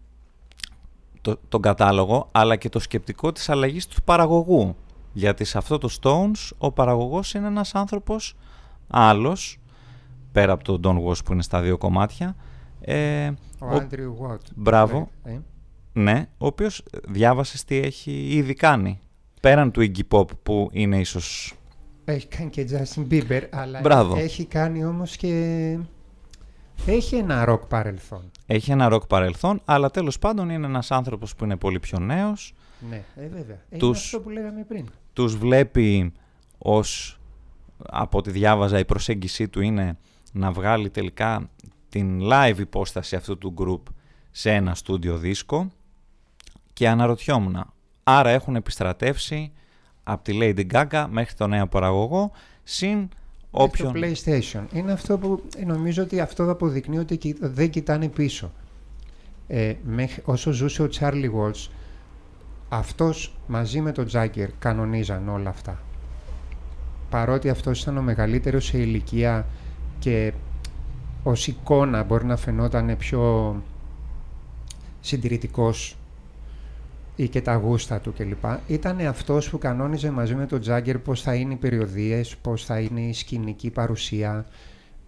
το, 1.20 1.38
τον 1.48 1.60
κατάλογο 1.62 2.28
αλλά 2.32 2.56
και 2.56 2.68
το 2.68 2.78
σκεπτικό 2.78 3.32
της 3.32 3.48
αλλαγής 3.48 3.86
του 3.86 4.02
παραγωγού 4.02 4.76
γιατί 5.12 5.44
σε 5.44 5.58
αυτό 5.58 5.78
το 5.78 5.88
Stones 6.00 6.50
ο 6.58 6.72
παραγωγός 6.72 7.34
είναι 7.34 7.46
ένας 7.46 7.74
άνθρωπος 7.74 8.36
άλλος 8.88 9.58
πέρα 10.32 10.52
από 10.52 10.64
τον 10.64 10.80
Don 10.84 11.04
Walsh 11.08 11.24
που 11.24 11.32
είναι 11.32 11.42
στα 11.42 11.60
δύο 11.60 11.78
κομμάτια 11.78 12.36
ε, 12.80 13.26
Ο, 13.58 13.66
ο- 13.66 13.76
Andrew 13.76 14.26
Watt. 14.26 14.38
Μπράβο. 14.54 15.08
Ε, 15.24 15.38
ναι, 15.92 16.26
ο 16.38 16.46
οποίος 16.46 16.82
διάβασες 17.08 17.64
τι 17.64 17.76
έχει 17.76 18.26
ήδη 18.30 18.54
κάνει 18.54 18.98
πέραν 19.40 19.70
του 19.70 19.80
Iggy 19.80 20.00
Pop 20.18 20.26
που 20.42 20.68
είναι 20.72 20.98
ίσως 21.00 21.54
Έχει 22.04 22.26
κάνει 22.26 22.50
και 22.50 22.66
Justin 22.70 23.06
Bieber, 23.12 23.42
αλλά 23.50 23.80
Μπράβο. 23.80 24.16
έχει 24.16 24.44
κάνει 24.44 24.84
όμως 24.84 25.16
και... 25.16 25.78
Έχει 26.86 27.16
ένα 27.16 27.44
ροκ 27.44 27.66
παρελθόν. 27.66 28.30
έχει 28.46 28.70
ένα 28.70 28.88
ροκ 28.88 29.06
παρελθόν 29.06 29.60
αλλά 29.64 29.90
τέλος 29.90 30.18
πάντων 30.18 30.50
είναι 30.50 30.66
ένας 30.66 30.90
άνθρωπος 30.90 31.34
που 31.34 31.44
είναι 31.44 31.56
πολύ 31.56 31.78
πιο 31.80 31.98
νέος 31.98 32.54
Ναι, 32.90 32.96
ε, 33.16 33.28
βέβαια. 33.28 33.58
Είναι 33.70 33.78
Τους- 33.78 34.04
αυτό 34.04 34.20
που 34.20 34.30
λέγαμε 34.30 34.64
πριν. 34.68 34.86
τους 35.12 35.36
βλέπει 35.36 36.12
ως 36.58 37.18
από 37.88 38.18
ό,τι 38.18 38.30
διάβαζα 38.30 38.78
η 38.78 38.84
προσέγγιση 38.84 39.48
του 39.48 39.60
είναι 39.60 39.98
να 40.32 40.52
βγάλει 40.52 40.90
τελικά 40.90 41.50
την 41.88 42.20
live 42.22 42.58
υπόσταση 42.58 43.16
αυτού 43.16 43.38
του 43.38 43.54
group 43.58 43.92
σε 44.30 44.50
ένα 44.54 44.74
στούντιο 44.74 45.16
δίσκο 45.18 45.70
και 46.72 46.88
αναρωτιόμουν 46.88 47.72
άρα 48.10 48.30
έχουν 48.30 48.56
επιστρατεύσει 48.56 49.52
από 50.04 50.22
τη 50.24 50.38
Lady 50.40 50.66
Gaga 50.72 51.06
μέχρι 51.10 51.34
το 51.34 51.46
νέο 51.46 51.66
παραγωγό 51.66 52.30
συν 52.62 53.08
όποιον 53.50 53.92
Το 53.92 54.00
PlayStation. 54.00 54.62
Είναι 54.72 54.92
αυτό 54.92 55.18
που 55.18 55.42
ε, 55.56 55.64
νομίζω 55.64 56.02
ότι 56.02 56.20
αυτό 56.20 56.50
αποδεικνύει 56.50 56.98
ότι 56.98 57.16
κοι- 57.16 57.36
δεν 57.40 57.70
κοιτάνε 57.70 58.08
πίσω. 58.08 58.52
Ε, 59.46 59.74
μέχρι, 59.84 60.22
όσο 60.24 60.50
ζούσε 60.50 60.82
ο 60.82 60.88
Charlie 60.98 61.30
Watts, 61.38 61.68
αυτός 62.68 63.36
μαζί 63.46 63.80
με 63.80 63.92
τον 63.92 64.06
Τζάγκερ 64.06 64.50
κανονίζαν 64.58 65.28
όλα 65.28 65.48
αυτά. 65.50 65.82
Παρότι 67.10 67.48
αυτός 67.48 67.82
ήταν 67.82 67.96
ο 67.96 68.02
μεγαλύτερος 68.02 68.64
σε 68.64 68.78
ηλικία 68.78 69.46
και 69.98 70.32
ως 71.22 71.46
εικόνα 71.46 72.02
μπορεί 72.02 72.24
να 72.24 72.36
φαινόταν 72.36 72.96
πιο 72.96 73.62
συντηρητικός 75.00 75.97
ή 77.18 77.28
και 77.28 77.40
τα 77.40 77.54
γούστα 77.54 78.00
του 78.00 78.12
κλπ. 78.12 78.44
Ήταν 78.66 79.00
αυτός 79.00 79.50
που 79.50 79.58
κανόνιζε 79.58 80.10
μαζί 80.10 80.34
με 80.34 80.46
τον 80.46 80.60
Τζάγκερ 80.60 80.98
πώς 80.98 81.22
θα 81.22 81.34
είναι 81.34 81.52
οι 81.52 81.56
περιοδίες, 81.56 82.36
πώς 82.36 82.64
θα 82.64 82.80
είναι 82.80 83.00
η 83.00 83.12
σκηνική 83.12 83.70
παρουσία 83.70 84.46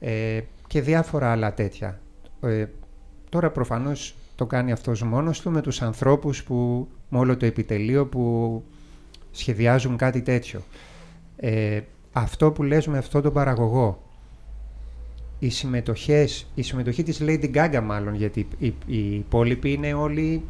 ε, 0.00 0.40
και 0.66 0.80
διάφορα 0.80 1.30
άλλα 1.30 1.54
τέτοια. 1.54 2.00
Ε, 2.40 2.66
τώρα 3.28 3.50
προφανώς 3.50 4.14
το 4.34 4.46
κάνει 4.46 4.72
αυτός 4.72 5.02
μόνος 5.02 5.40
του 5.40 5.50
με 5.50 5.60
τους 5.60 5.82
ανθρώπους 5.82 6.42
που, 6.42 6.88
με 7.08 7.18
όλο 7.18 7.36
το 7.36 7.46
επιτελείο 7.46 8.06
που 8.06 8.62
σχεδιάζουν 9.30 9.96
κάτι 9.96 10.22
τέτοιο. 10.22 10.62
Ε, 11.36 11.80
αυτό 12.12 12.50
που 12.50 12.62
λες 12.62 12.86
με 12.86 12.98
αυτό 12.98 13.20
τον 13.20 13.32
παραγωγό, 13.32 14.02
οι 15.38 15.48
συμμετοχές, 15.50 16.46
η 16.54 16.62
συμμετοχή 16.62 17.02
της 17.02 17.20
Lady 17.22 17.54
Gaga 17.54 17.80
μάλλον, 17.84 18.14
γιατί 18.14 18.46
οι, 18.58 18.74
οι 18.86 19.14
υπόλοιποι 19.14 19.72
είναι 19.72 19.94
όλοι 19.94 20.42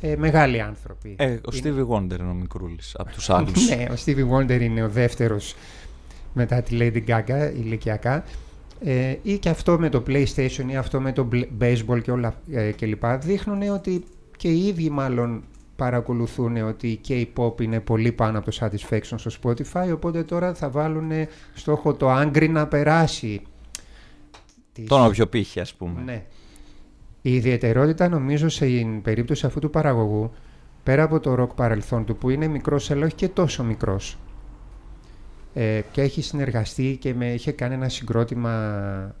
ε, 0.00 0.16
μεγάλοι 0.16 0.60
άνθρωποι. 0.60 1.14
Ε, 1.18 1.24
ο 1.24 1.38
Είναι- 1.52 1.74
Stevie 1.76 1.94
Wonder 1.96 2.18
είναι 2.20 2.30
ο 2.30 2.34
μικρούλης 2.34 2.94
από 2.98 3.12
τους 3.12 3.30
άλλους. 3.34 3.68
ναι, 3.68 3.86
ο 3.90 3.94
Stevie 4.04 4.28
Wonder 4.36 4.60
είναι 4.60 4.82
ο 4.82 4.88
δεύτερος 4.88 5.54
μετά 6.32 6.62
τη 6.62 6.76
Lady 6.80 7.04
Gaga 7.08 7.52
ηλικιακά. 7.56 8.24
Ε, 8.80 9.14
ή 9.22 9.38
και 9.38 9.48
αυτό 9.48 9.78
με 9.78 9.88
το 9.88 10.02
PlayStation 10.06 10.64
ή 10.70 10.76
αυτό 10.76 11.00
με 11.00 11.12
το 11.12 11.24
μπλε- 11.24 11.48
baseball 11.60 12.02
και 12.02 12.10
όλα 12.10 12.34
ε, 12.52 12.72
και 12.72 12.86
λοιπά 12.86 13.18
δείχνουν 13.18 13.62
ότι 13.68 14.04
και 14.36 14.48
οι 14.48 14.66
ίδιοι 14.66 14.90
μάλλον 14.90 15.42
παρακολουθούν 15.76 16.56
ότι 16.56 16.88
η 16.88 17.00
K-pop 17.08 17.60
είναι 17.60 17.80
πολύ 17.80 18.12
πάνω 18.12 18.38
από 18.38 18.50
το 18.50 18.56
Satisfaction 18.60 19.14
στο 19.16 19.30
Spotify 19.42 19.90
οπότε 19.94 20.22
τώρα 20.22 20.54
θα 20.54 20.68
βάλουν 20.70 21.10
στόχο 21.54 21.94
το 21.94 22.20
Angry 22.20 22.48
να 22.50 22.66
περάσει 22.66 23.42
τις- 24.72 24.86
Τον 24.88 25.04
όποιο 25.06 25.26
πύχη 25.26 25.60
ας 25.60 25.74
πούμε. 25.74 26.02
ναι. 26.04 26.24
Η 27.28 27.34
ιδιαιτερότητα 27.34 28.08
νομίζω 28.08 28.48
στην 28.48 29.02
περίπτωση 29.02 29.46
αυτού 29.46 29.60
του 29.60 29.70
παραγωγού, 29.70 30.30
πέρα 30.82 31.02
από 31.02 31.20
το 31.20 31.34
ροκ 31.34 31.54
παρελθόν 31.54 32.04
του 32.04 32.16
που 32.16 32.30
είναι 32.30 32.46
μικρός 32.46 32.90
αλλά 32.90 33.04
όχι 33.04 33.14
και 33.14 33.28
τόσο 33.28 33.64
μικρός 33.64 34.18
ε, 35.54 35.80
και 35.92 36.00
έχει 36.00 36.22
συνεργαστεί 36.22 36.96
και 37.00 37.14
με, 37.14 37.32
είχε 37.32 37.52
κάνει 37.52 37.74
ένα 37.74 37.88
συγκρότημα 37.88 39.14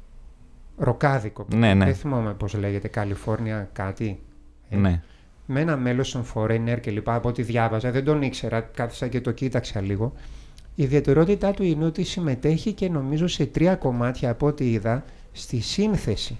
ροκάδικο. 0.76 1.46
Ναι, 1.54 1.74
ναι. 1.74 1.84
Δεν 1.84 1.94
θυμάμαι 1.94 2.34
πώς 2.34 2.54
λέγεται, 2.54 2.88
Καλιφόρνια 2.88 3.68
κάτι. 3.72 4.20
Ε, 4.68 4.76
ναι. 4.76 5.02
με 5.46 5.60
ένα 5.60 5.76
μέλος 5.76 6.10
των 6.10 6.24
Foreigner 6.34 6.78
και 6.80 6.90
λοιπά, 6.90 7.14
από 7.14 7.28
ό,τι 7.28 7.42
διάβαζα, 7.42 7.90
δεν 7.90 8.04
τον 8.04 8.22
ήξερα, 8.22 8.60
κάθισα 8.60 9.08
και 9.08 9.20
το 9.20 9.32
κοίταξα 9.32 9.80
λίγο. 9.80 10.12
Η 10.74 10.82
ιδιαιτερότητά 10.82 11.50
του 11.50 11.62
είναι 11.62 11.84
ότι 11.84 12.04
συμμετέχει 12.04 12.72
και 12.72 12.88
νομίζω 12.88 13.26
σε 13.26 13.46
τρία 13.46 13.76
κομμάτια 13.76 14.30
από 14.30 14.46
ό,τι 14.46 14.70
είδα 14.70 15.04
στη 15.32 15.60
σύνθεση, 15.60 16.38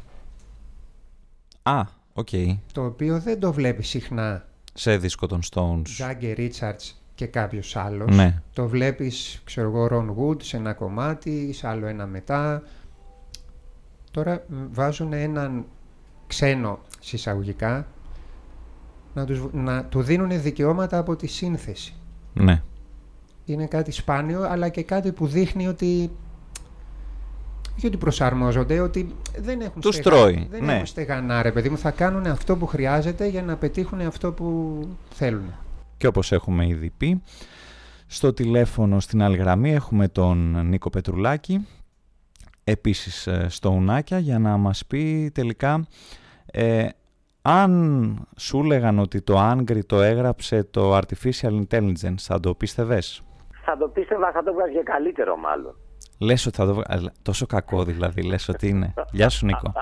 Α, 1.69 1.85
οκ. 2.13 2.29
το 2.73 2.85
οποίο 2.85 3.21
δεν 3.21 3.41
το 3.41 3.53
βλέπει 3.53 3.83
συχνά 3.83 4.47
Σε 4.75 4.97
δίσκο 4.97 5.27
των 5.27 5.41
Stones. 5.51 5.83
Τζάγκερ 5.83 6.37
Ρίτσαρτς 6.37 7.03
και 7.15 7.27
κάποιος 7.27 7.77
άλλος. 7.77 8.17
Ναι. 8.17 8.43
Το 8.53 8.69
βλέπεις, 8.69 9.41
ξέρω 9.45 9.69
εγώ, 9.69 9.87
Ron 9.87 10.17
Wood 10.19 10.43
σε 10.43 10.57
ένα 10.57 10.73
κομμάτι, 10.73 11.53
σε 11.53 11.69
άλλο 11.69 11.87
ένα 11.87 12.07
μετά. 12.07 12.63
Τώρα 14.11 14.45
μ, 14.49 14.55
βάζουν 14.71 15.13
έναν 15.13 15.65
ξένο 16.27 16.79
συσσαγωγικά 17.01 17.87
να, 19.15 19.25
τους, 19.25 19.43
να 19.53 19.85
του 19.85 20.03
δίνουν 20.03 20.43
δικαιώματα 20.43 20.99
από 20.99 21.17
τη 21.17 21.27
σύνθεση. 21.27 21.95
Ναι. 22.33 22.63
Είναι 23.45 23.67
κάτι 23.67 23.91
σπάνιο, 23.91 24.43
αλλά 24.43 24.69
και 24.69 24.83
κάτι 24.83 25.13
που 25.13 25.27
δείχνει 25.27 25.69
ότι 25.69 26.11
όχι 27.79 27.87
ότι 27.87 27.97
προσαρμόζονται, 27.97 28.81
ότι 28.81 29.15
δεν 29.39 29.61
έχουν, 29.61 29.81
Τους 29.81 29.95
στεγα- 29.95 30.11
τρώει, 30.17 30.47
δεν 30.51 30.65
ναι. 30.65 30.73
έχουν 30.75 30.87
στεγανά, 30.87 31.43
ρε 31.43 31.53
παιδί 31.53 31.69
μου. 31.69 31.79
Θα 31.79 31.91
κάνουν 31.91 32.27
αυτό 32.27 32.57
που 32.57 32.67
χρειάζεται 32.67 33.27
για 33.27 33.43
να 33.43 33.57
πετύχουν 33.57 34.01
αυτό 34.01 34.33
που 34.33 34.79
θέλουν. 35.11 35.55
Και 35.97 36.07
όπως 36.07 36.33
έχουμε 36.33 36.67
ήδη 36.67 36.91
πει, 36.97 37.23
στο 38.07 38.33
τηλέφωνο 38.33 39.01
στην 39.01 39.23
άλλη 39.23 39.37
γραμμή 39.37 39.73
έχουμε 39.75 40.09
τον 40.09 40.67
Νίκο 40.67 40.91
Πετρουλάκη, 40.91 41.67
επίσης 42.65 43.27
ε, 43.27 43.47
στο 43.49 43.71
Ουνάκια, 43.71 44.19
για 44.19 44.39
να 44.39 44.57
μας 44.57 44.87
πει 44.87 45.31
τελικά 45.35 45.87
ε, 46.47 46.89
Αν 47.43 48.29
σου 48.37 48.61
έλεγαν 48.65 48.99
ότι 48.99 49.21
το 49.23 49.51
Angry 49.51 49.85
το 49.87 50.01
έγραψε 50.03 50.65
το 50.65 50.97
Artificial 50.97 51.63
Intelligence, 51.69 52.15
θα 52.19 52.41
το 52.41 52.55
πίστευες; 52.55 53.23
Θα 53.65 53.77
το 53.77 53.89
πίστευα, 53.89 54.33
θα 54.33 54.43
το 54.43 54.53
βγάζει 54.53 54.83
καλύτερο 54.83 55.37
μάλλον. 55.37 55.77
Λες 56.19 56.47
ότι 56.47 56.57
θα 56.57 56.67
το 56.67 56.75
βγάζει, 56.75 57.07
τόσο 57.23 57.47
κακό 57.47 57.85
δηλαδή, 57.85 58.23
λες 58.23 58.49
ότι 58.49 58.69
είναι. 58.69 58.95
Γεια 59.13 59.29
σου 59.29 59.47
Νίκο. 59.47 59.73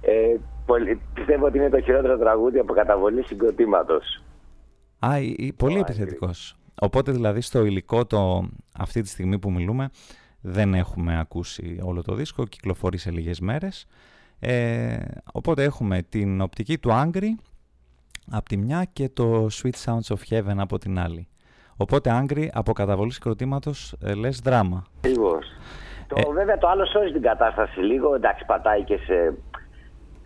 Ε, 0.00 0.36
πολύ, 0.66 1.00
πιστεύω 1.14 1.46
ότι 1.46 1.58
είναι 1.58 1.68
το 1.68 1.80
χειρότερο 1.80 2.18
τραγούδι 2.18 2.58
από 2.58 2.72
καταβολή 2.72 3.22
συγκροτήματος. 3.22 4.22
Α, 4.98 5.14
πολύ 5.56 5.78
επιθετικός. 5.78 6.54
Οπότε 6.80 7.12
δηλαδή 7.12 7.40
στο 7.40 7.64
υλικό 7.64 8.06
το, 8.06 8.48
αυτή 8.78 9.00
τη 9.00 9.08
στιγμή 9.08 9.38
που 9.38 9.52
μιλούμε 9.52 9.90
δεν 10.40 10.74
έχουμε 10.74 11.18
ακούσει 11.18 11.78
όλο 11.82 12.02
το 12.02 12.14
δίσκο, 12.14 12.46
κυκλοφορεί 12.46 12.96
σε 12.96 13.10
λίγες 13.10 13.40
μέρες. 13.40 13.86
Ε, 14.38 14.98
οπότε 15.32 15.62
έχουμε 15.62 16.02
την 16.02 16.40
οπτική 16.40 16.78
του 16.78 16.90
Angry 16.92 17.28
από 18.30 18.48
τη 18.48 18.56
μια 18.56 18.84
και 18.92 19.08
το 19.08 19.46
Sweet 19.52 19.84
Sounds 19.84 20.16
of 20.16 20.18
Heaven 20.28 20.56
από 20.56 20.78
την 20.78 20.98
άλλη. 20.98 21.28
Οπότε 21.84 22.10
Angry 22.20 22.46
από 22.52 22.72
καταβολή 22.72 23.12
συγκροτήματος 23.12 23.94
ε, 24.04 24.14
λες 24.14 24.40
δράμα. 24.40 24.84
Λίγος. 25.04 25.46
Το, 26.06 26.16
ε, 26.16 26.32
βέβαια 26.32 26.58
το 26.58 26.68
άλλο 26.68 26.86
σώζει 26.86 27.12
την 27.12 27.22
κατάσταση 27.22 27.80
λίγο, 27.80 28.14
εντάξει 28.14 28.44
πατάει 28.44 28.82
και 28.82 28.96
σε, 28.96 29.34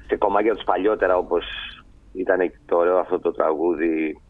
σε 0.06 0.16
κομμάτια 0.16 0.54
τους 0.54 0.64
παλιότερα 0.64 1.16
όπως 1.16 1.44
ήταν 2.12 2.52
το 2.66 2.76
ωραίο 2.76 2.98
αυτό 2.98 3.20
το 3.20 3.32
τραγούδι 3.32 4.20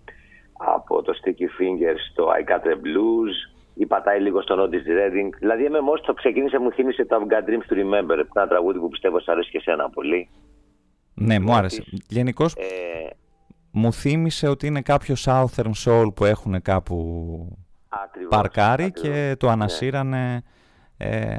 από 0.58 1.02
το 1.02 1.12
Sticky 1.20 1.48
Fingers 1.60 2.00
στο 2.10 2.28
I 2.38 2.50
Got 2.50 2.66
The 2.66 2.72
Blues 2.72 3.34
ή 3.74 3.86
πατάει 3.86 4.20
λίγο 4.20 4.42
στο 4.42 4.54
Otis 4.64 4.86
Redding. 4.98 5.30
Δηλαδή, 5.38 5.64
εμένα 5.64 5.82
μόλι 5.82 6.00
το 6.00 6.14
ξεκίνησε, 6.14 6.58
μου 6.58 6.72
θύμισε 6.72 7.04
το 7.04 7.16
I've 7.16 7.32
Got 7.32 7.48
Dreams 7.48 7.72
to 7.72 7.76
Remember. 7.76 8.24
Ένα 8.34 8.48
τραγούδι 8.48 8.78
που 8.78 8.88
πιστεύω 8.88 9.20
σα 9.20 9.32
αρέσει 9.32 9.50
και 9.50 9.58
εσένα 9.58 9.90
πολύ. 9.90 10.28
Ναι, 11.14 11.38
μου 11.38 11.52
άρεσε. 11.54 11.84
Γενικώς 12.08 12.54
ε... 12.54 12.64
μου 13.76 13.92
θύμισε 13.92 14.48
ότι 14.48 14.66
είναι 14.66 14.82
κάποιος 14.82 15.26
Southern 15.28 15.70
Soul 15.84 16.14
που 16.14 16.24
έχουν 16.24 16.62
κάπου 16.62 17.58
ακριβώς, 17.88 18.28
παρκάρει 18.30 18.92
και 18.92 19.36
το 19.38 19.46
ναι. 19.46 19.52
ανασύρανε 19.52 20.42
ε, 20.96 21.38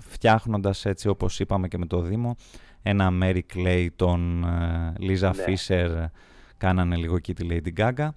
φτιάχνοντας 0.00 0.84
έτσι 0.84 1.08
όπως 1.08 1.40
είπαμε 1.40 1.68
και 1.68 1.78
με 1.78 1.86
το 1.86 2.00
Δήμο 2.00 2.36
ένα 2.82 3.10
Mary 3.22 3.40
Clay, 3.54 3.86
τον 3.96 4.44
ε, 4.44 4.92
Lisa 5.00 5.30
ναι. 5.36 5.44
Fisher 5.46 6.04
κάνανε 6.58 6.96
λίγο 6.96 7.16
εκεί 7.16 7.34
τη 7.34 7.46
Lady 7.50 7.80
Gaga 7.80 8.08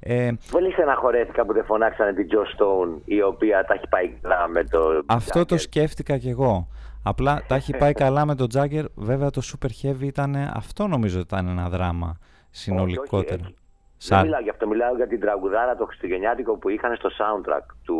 ε, 0.00 0.30
Πολύ 0.50 0.72
στεναχωρέθηκα 0.72 1.44
που 1.44 1.52
δεν 1.52 1.64
φωνάξανε 1.64 2.12
την 2.12 2.26
Joe 2.30 2.60
Stone 2.60 3.00
η 3.04 3.22
οποία 3.22 3.64
τα 3.64 3.74
έχει 3.74 3.88
πάει 3.88 4.08
καλά 4.08 4.48
με 4.48 4.64
το 4.64 5.02
Αυτό 5.06 5.44
το 5.44 5.58
σκέφτηκα 5.58 6.18
κι 6.18 6.28
εγώ. 6.28 6.68
Απλά 7.02 7.44
τα 7.48 7.54
έχει 7.54 7.76
πάει 7.76 7.92
καλά 7.92 8.26
με 8.26 8.34
τον 8.34 8.46
Jagger. 8.54 8.84
Βέβαια 8.94 9.30
το 9.30 9.42
Super 9.44 9.68
Heavy 9.82 10.02
ήταν, 10.02 10.36
αυτό 10.54 10.86
νομίζω 10.86 11.20
ότι 11.20 11.34
ήταν 11.34 11.48
ένα 11.48 11.68
δράμα 11.68 12.16
συνολικότερο. 12.52 13.42
Όχι, 13.44 13.56
Σαν... 13.96 14.18
Δεν 14.18 14.26
μιλάω 14.26 14.42
για 14.42 14.52
αυτό, 14.52 14.66
μιλάω 14.66 14.96
για 14.96 15.06
την 15.06 15.20
τραγουδάρα 15.20 15.76
το 15.76 15.86
Χριστουγεννιάτικο 15.86 16.58
που 16.58 16.68
είχαν 16.68 16.96
στο 16.96 17.08
soundtrack 17.18 17.66
του, 17.82 17.98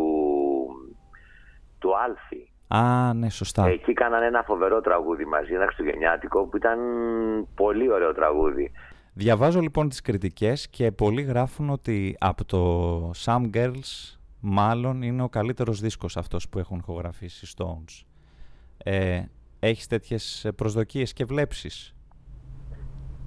του 1.79 1.89
Άλφη. 1.97 2.51
Α, 2.67 3.13
ναι, 3.13 3.29
σωστά. 3.29 3.65
Εκεί 3.67 3.93
κάνανε 3.93 4.25
ένα 4.25 4.43
φοβερό 4.43 4.81
τραγούδι 4.81 5.25
μαζί, 5.25 5.53
ένα 5.53 5.65
Χριστουγεννιάτικο 5.65 6.47
που 6.47 6.57
ήταν 6.57 6.79
πολύ 7.55 7.91
ωραίο 7.91 8.13
τραγούδι. 8.13 8.71
Διαβάζω 9.13 9.59
λοιπόν 9.59 9.89
τις 9.89 10.01
κριτικές 10.01 10.69
και 10.69 10.91
πολλοί 10.91 11.21
γράφουν 11.21 11.69
ότι 11.69 12.15
από 12.19 12.45
το 12.45 13.11
Some 13.25 13.49
Girls 13.55 14.17
μάλλον 14.39 15.01
είναι 15.01 15.23
ο 15.23 15.29
καλύτερος 15.29 15.79
δίσκος 15.79 16.17
αυτός 16.17 16.49
που 16.49 16.59
έχουν 16.59 16.77
ηχογραφήσει 16.77 17.53
Stones. 17.57 18.05
Ε, 18.77 19.21
έχεις 19.59 19.87
τέτοιες 19.87 20.51
προσδοκίες 20.55 21.13
και 21.13 21.25
βλέψεις; 21.25 21.95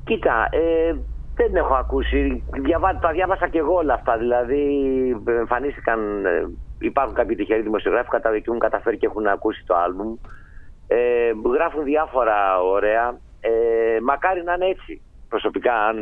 Κοίτα, 0.04 0.48
ε, 0.50 0.96
δεν 1.36 1.56
έχω 1.56 1.74
ακούσει. 1.74 2.44
Διαβά, 2.52 2.98
τα 2.98 3.10
διάβασα 3.12 3.48
και 3.48 3.58
εγώ 3.58 3.74
όλα 3.74 3.94
αυτά. 3.94 4.16
Δηλαδή, 4.16 4.62
εμφανίστηκαν, 5.26 6.26
ε, 6.26 6.48
υπάρχουν 6.78 7.14
κάποιοι 7.14 7.36
τυχεροί 7.36 7.62
δημοσιογράφοι 7.62 8.08
που 8.08 8.16
έχουν 8.32 8.58
καταφέρει 8.58 8.98
και 8.98 9.06
έχουν 9.06 9.26
ακούσει 9.26 9.64
το 9.66 9.74
άλμπουμ. 9.76 10.14
Ε, 10.86 11.30
γράφουν 11.54 11.84
διάφορα 11.84 12.60
ωραία. 12.62 13.18
Ε, 13.40 14.00
μακάρι 14.02 14.42
να 14.42 14.52
είναι 14.52 14.66
έτσι 14.66 15.00
προσωπικά 15.28 15.74
αν 15.86 15.96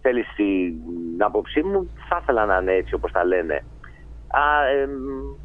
θέλεις 0.00 0.26
την 0.36 1.22
άποψή 1.22 1.62
μου 1.62 1.90
θα 2.08 2.18
ήθελα 2.22 2.46
να 2.46 2.58
είναι 2.60 2.72
έτσι 2.72 2.94
όπως 2.94 3.12
τα 3.12 3.24
λένε. 3.24 3.54
Α, 4.28 4.42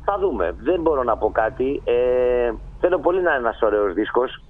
θα 0.06 0.18
δούμε. 0.20 0.56
Δεν 0.60 0.82
μπορώ 0.82 1.04
να 1.04 1.18
πω 1.18 1.32
κάτι. 1.32 1.82
Ε, 1.84 2.52
θέλω 2.80 3.00
πολύ 3.00 3.22
να 3.22 3.30
είναι 3.30 3.40
ένας 3.40 3.62
ωραίος 3.62 3.94
δίσκος. 3.94 4.44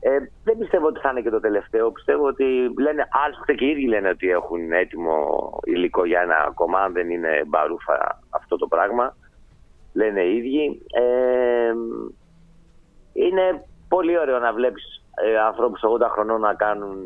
Ε, 0.00 0.18
δεν 0.44 0.58
πιστεύω 0.58 0.86
ότι 0.86 1.00
θα 1.00 1.10
είναι 1.10 1.20
και 1.20 1.30
το 1.30 1.40
τελευταίο. 1.40 1.92
Πιστεύω 1.92 2.26
ότι 2.26 2.44
λένε, 2.78 3.08
άλλωστε 3.24 3.54
και 3.54 3.64
οι 3.64 3.70
ίδιοι 3.70 3.86
λένε 3.86 4.08
ότι 4.08 4.30
έχουν 4.30 4.72
έτοιμο 4.72 5.18
υλικό 5.64 6.04
για 6.04 6.20
ένα 6.20 6.44
ακόμα, 6.48 6.80
αν 6.80 6.92
δεν 6.92 7.10
είναι 7.10 7.42
μπαρούφα 7.46 8.20
αυτό 8.30 8.56
το 8.56 8.66
πράγμα. 8.66 9.16
Λένε 9.92 10.22
οι 10.22 10.36
ίδιοι. 10.36 10.82
Ε, 10.92 11.72
είναι 13.12 13.64
πολύ 13.88 14.18
ωραίο 14.18 14.38
να 14.38 14.52
βλέπεις 14.52 15.04
ε, 15.24 15.38
ανθρώπους 15.38 15.80
80 16.00 16.06
χρονών 16.10 16.40
να 16.40 16.54
κάνουν 16.54 16.98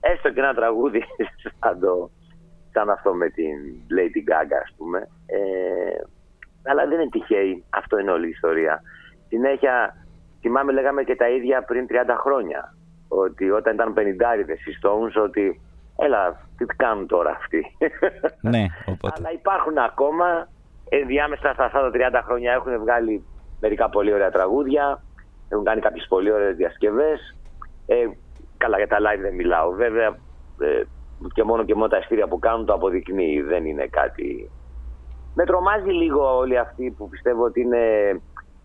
έστω 0.00 0.30
και 0.30 0.40
ένα 0.40 0.54
τραγούδι 0.54 1.04
σαν, 1.60 1.80
το, 1.80 2.10
σαν 2.72 2.90
αυτό 2.90 3.14
με 3.14 3.28
την 3.28 3.56
Lady 3.96 4.20
Gaga 4.30 4.58
ας 4.64 4.74
πούμε. 4.76 5.08
Ε, 5.26 6.02
αλλά 6.64 6.86
δεν 6.86 7.00
είναι 7.00 7.08
τυχαίοι, 7.10 7.64
αυτό 7.70 7.98
είναι 7.98 8.10
όλη 8.10 8.26
η 8.26 8.30
ιστορία. 8.30 8.82
Συνέχεια, 9.28 10.03
θυμάμαι 10.44 10.72
λέγαμε 10.72 11.02
και 11.02 11.16
τα 11.16 11.28
ίδια 11.28 11.62
πριν 11.62 11.86
30 11.90 11.94
χρόνια. 12.24 12.74
Ότι 13.08 13.50
όταν 13.50 13.74
ήταν 13.74 13.92
πενιντάριδες 13.92 14.60
οι 14.66 14.78
Stones, 14.80 15.22
ότι 15.22 15.60
έλα, 15.96 16.20
τι 16.56 16.64
κάνουν 16.64 17.06
τώρα 17.06 17.30
αυτοί; 17.30 17.60
Ναι, 18.52 18.64
οπότε. 18.86 19.14
Αλλά 19.16 19.32
υπάρχουν 19.32 19.78
ακόμα, 19.78 20.48
ενδιάμεσα 20.88 21.52
στα 21.52 21.64
αυτά 21.64 21.90
τα 21.90 22.20
30 22.20 22.20
χρόνια 22.24 22.52
έχουν 22.52 22.78
βγάλει 22.80 23.24
μερικά 23.60 23.88
πολύ 23.90 24.12
ωραία 24.12 24.30
τραγούδια, 24.30 25.02
έχουν 25.48 25.64
κάνει 25.64 25.80
κάποιες 25.80 26.06
πολύ 26.08 26.32
ωραίες 26.32 26.56
διασκευές. 26.56 27.36
Ε, 27.86 28.06
Καλά, 28.56 28.76
για 28.76 28.88
τα 28.88 28.98
live 28.98 29.20
δεν 29.20 29.34
μιλάω. 29.34 29.70
Βέβαια, 29.70 30.08
ε, 30.58 30.82
και 31.34 31.44
μόνο 31.44 31.64
και 31.64 31.74
μόνο 31.74 31.88
τα 31.88 31.96
εστία 31.96 32.28
που 32.28 32.38
κάνουν 32.38 32.66
το 32.66 32.72
αποδεικνύει. 32.72 33.40
Δεν 33.40 33.64
είναι 33.64 33.86
κάτι. 33.86 34.50
Με 35.34 35.44
τρομάζει 35.44 35.90
λίγο 35.90 36.36
όλοι 36.36 36.58
αυτοί 36.58 36.94
που 36.96 37.08
πιστεύω 37.08 37.44
ότι 37.44 37.60
είναι 37.60 37.80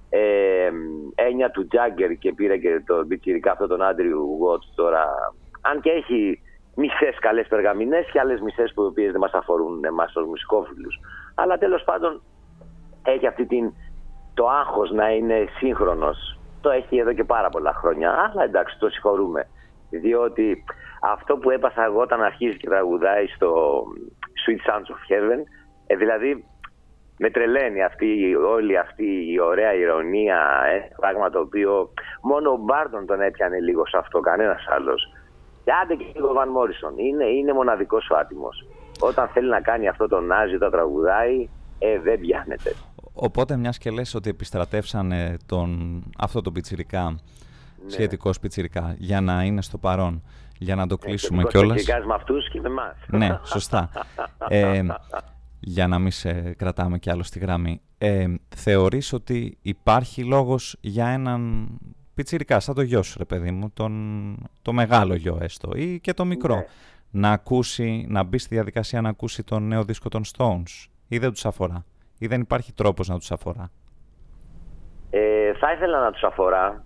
ε, 0.09 0.69
έννοια 1.15 1.51
του 1.51 1.67
Τζάγκερ 1.67 2.17
και 2.17 2.33
πήρε 2.33 2.57
και 2.57 2.81
το 2.85 3.05
πιτσιρικά 3.07 3.51
αυτό 3.51 3.67
τον 3.67 3.81
Άντριου 3.81 4.35
Γουότ 4.37 4.63
τώρα. 4.75 5.05
Αν 5.61 5.81
και 5.81 5.89
έχει 5.89 6.41
μισές 6.75 7.19
καλές 7.19 7.47
περγαμηνές 7.47 8.09
και 8.11 8.19
άλλες 8.19 8.41
μισές 8.41 8.71
που 8.73 8.83
οι 8.83 8.85
οποίες 8.85 9.11
δεν 9.11 9.19
μας 9.19 9.33
αφορούν 9.33 9.85
εμάς 9.85 10.15
ως 10.15 10.25
μουσικόφιλους. 10.25 10.99
Αλλά 11.35 11.57
τέλος 11.57 11.83
πάντων 11.83 12.21
έχει 13.03 13.27
αυτή 13.27 13.45
την, 13.45 13.73
το 14.33 14.47
άγχος 14.47 14.91
να 14.91 15.09
είναι 15.09 15.45
σύγχρονος. 15.57 16.39
Το 16.61 16.69
έχει 16.69 16.97
εδώ 16.97 17.13
και 17.13 17.23
πάρα 17.23 17.49
πολλά 17.49 17.73
χρόνια. 17.73 18.11
Αλλά 18.11 18.43
εντάξει, 18.43 18.79
το 18.79 18.89
συγχωρούμε 18.89 19.47
διότι 19.89 20.63
αυτό 21.01 21.37
που 21.37 21.49
έπαθα 21.49 21.83
εγώ 21.83 22.01
όταν 22.01 22.21
αρχίζει 22.21 22.57
και 22.57 22.67
τραγουδάει 22.67 23.27
στο 23.27 23.83
Sweet 24.45 24.69
Sounds 24.69 24.89
of 24.93 25.11
Heaven, 25.11 25.39
ε, 25.87 25.95
δηλαδή 25.95 26.45
με 27.21 27.29
τρελαίνει 27.29 27.83
αυτή, 27.83 28.35
όλη 28.35 28.77
αυτή 28.77 29.31
η 29.33 29.39
ωραία 29.39 29.73
ηρωνία, 29.73 30.39
ε, 30.73 30.77
πράγμα 30.99 31.29
το 31.29 31.39
οποίο 31.39 31.93
μόνο 32.21 32.51
ο 32.51 32.57
Μπάρτον 32.57 33.05
τον 33.05 33.21
έπιανε 33.21 33.59
λίγο 33.59 33.87
σε 33.87 33.97
αυτό, 33.97 34.19
κανένας 34.19 34.65
άλλος. 34.69 35.13
Και 35.63 35.71
άντε 35.83 35.95
και 35.95 36.05
λίγο 36.15 36.29
ο 36.29 36.33
Βαν 36.33 36.49
Μόρισον, 36.49 36.97
είναι, 36.97 37.25
είναι 37.25 37.53
μοναδικός 37.53 38.09
ο 38.09 38.15
άτιμος. 38.15 38.67
Όταν 38.99 39.27
θέλει 39.27 39.49
να 39.49 39.61
κάνει 39.61 39.87
αυτό 39.87 40.07
το 40.07 40.19
νάζι, 40.19 40.57
το 40.57 40.69
τραγουδάει, 40.69 41.49
ε, 41.79 41.99
δεν 41.99 42.19
πιάνεται. 42.19 42.75
Οπότε 43.13 43.57
μιας 43.57 43.77
και 43.77 43.89
λες 43.89 44.15
ότι 44.15 44.29
επιστρατεύσανε 44.29 45.37
τον, 45.45 46.03
αυτό 46.17 46.41
το 46.41 46.51
πιτσιρικά 46.51 47.03
ναι. 47.09 47.89
σχετικός 47.89 48.39
πιτσιρικά 48.39 48.95
για 48.97 49.21
να 49.21 49.43
είναι 49.43 49.61
στο 49.61 49.77
παρόν. 49.77 50.23
Για 50.61 50.75
να 50.75 50.87
το 50.87 50.95
ε, 51.01 51.05
κλείσουμε 51.05 51.43
κιόλας. 51.43 51.85
με 52.05 52.13
αυτούς 52.13 52.49
και 52.49 52.61
με 52.61 52.67
εμάς. 52.67 52.95
Ναι, 53.07 53.39
σωστά. 53.43 53.89
ε, 54.47 54.81
για 55.59 55.87
να 55.87 55.99
μην 55.99 56.11
σε 56.11 56.53
κρατάμε 56.53 56.97
κι 56.97 57.09
άλλο 57.09 57.23
στη 57.23 57.39
γραμμή. 57.39 57.81
Ε, 57.97 58.25
θεωρείς 58.55 59.13
ότι 59.13 59.57
υπάρχει 59.61 60.23
λόγος 60.23 60.77
για 60.81 61.07
έναν 61.07 61.67
πιτσιρικά, 62.13 62.59
σαν 62.59 62.75
το 62.75 62.81
γιο 62.81 63.03
σου 63.03 63.15
ρε 63.17 63.25
παιδί 63.25 63.51
μου, 63.51 63.71
τον, 63.73 64.35
το 64.61 64.73
μεγάλο 64.73 65.15
γιο 65.15 65.37
έστω 65.41 65.71
ή 65.75 65.99
και 65.99 66.13
το 66.13 66.25
μικρό, 66.25 66.55
ναι. 66.55 66.65
να 67.11 67.31
ακούσει, 67.31 68.05
να 68.09 68.23
μπει 68.23 68.37
στη 68.37 68.55
διαδικασία 68.55 69.01
να 69.01 69.09
ακούσει 69.09 69.43
τον 69.43 69.67
νέο 69.67 69.83
δίσκο 69.83 70.09
των 70.09 70.21
Stones 70.37 70.87
ή 71.07 71.17
δεν 71.17 71.31
τους 71.31 71.45
αφορά 71.45 71.85
ή 72.17 72.27
δεν 72.27 72.41
υπάρχει 72.41 72.73
τρόπος 72.73 73.07
να 73.07 73.17
τους 73.17 73.31
αφορά; 73.31 73.71
Ε, 75.09 75.53
θα 75.53 75.73
ήθελα 75.73 75.99
να 75.99 76.11
τους 76.11 76.23
αφορά 76.23 76.83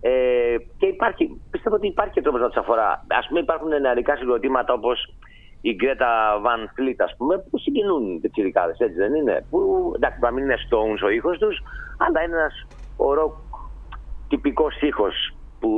ε, 0.00 0.56
και 0.76 0.86
υπάρχει, 0.86 1.40
πιστεύω 1.50 1.74
ότι 1.74 1.86
υπάρχει 1.86 2.12
και 2.12 2.22
τρόπος 2.22 2.40
να 2.40 2.46
τους 2.46 2.56
αφορά. 2.56 2.90
Α 2.92 3.26
πούμε, 3.28 3.40
υπάρχουν 3.40 3.80
νεαρικά 3.80 4.16
συγκροτήματα 4.16 4.72
όπως 4.72 5.14
η 5.62 5.74
Γκρέτα 5.74 6.38
Βαν 6.42 6.70
Φλίτ, 6.74 7.02
ας 7.02 7.14
πούμε, 7.16 7.38
που 7.38 7.58
συγκινούν 7.58 8.20
τσιρικάδε, 8.30 8.74
έτσι 8.78 8.98
δεν 8.98 9.14
είναι; 9.14 9.44
Που 9.50 9.92
εντάξει, 9.96 10.18
να 10.20 10.30
μην 10.30 10.44
είναι 10.44 10.56
Stones 10.68 11.00
ο 11.04 11.08
ήχος 11.08 11.38
τους, 11.38 11.62
αλλά 11.98 12.22
είναι 12.22 12.36
ένας 12.36 12.66
ορό 12.96 13.40
τυπικός 14.28 14.80
ήχος 14.80 15.14
που 15.60 15.70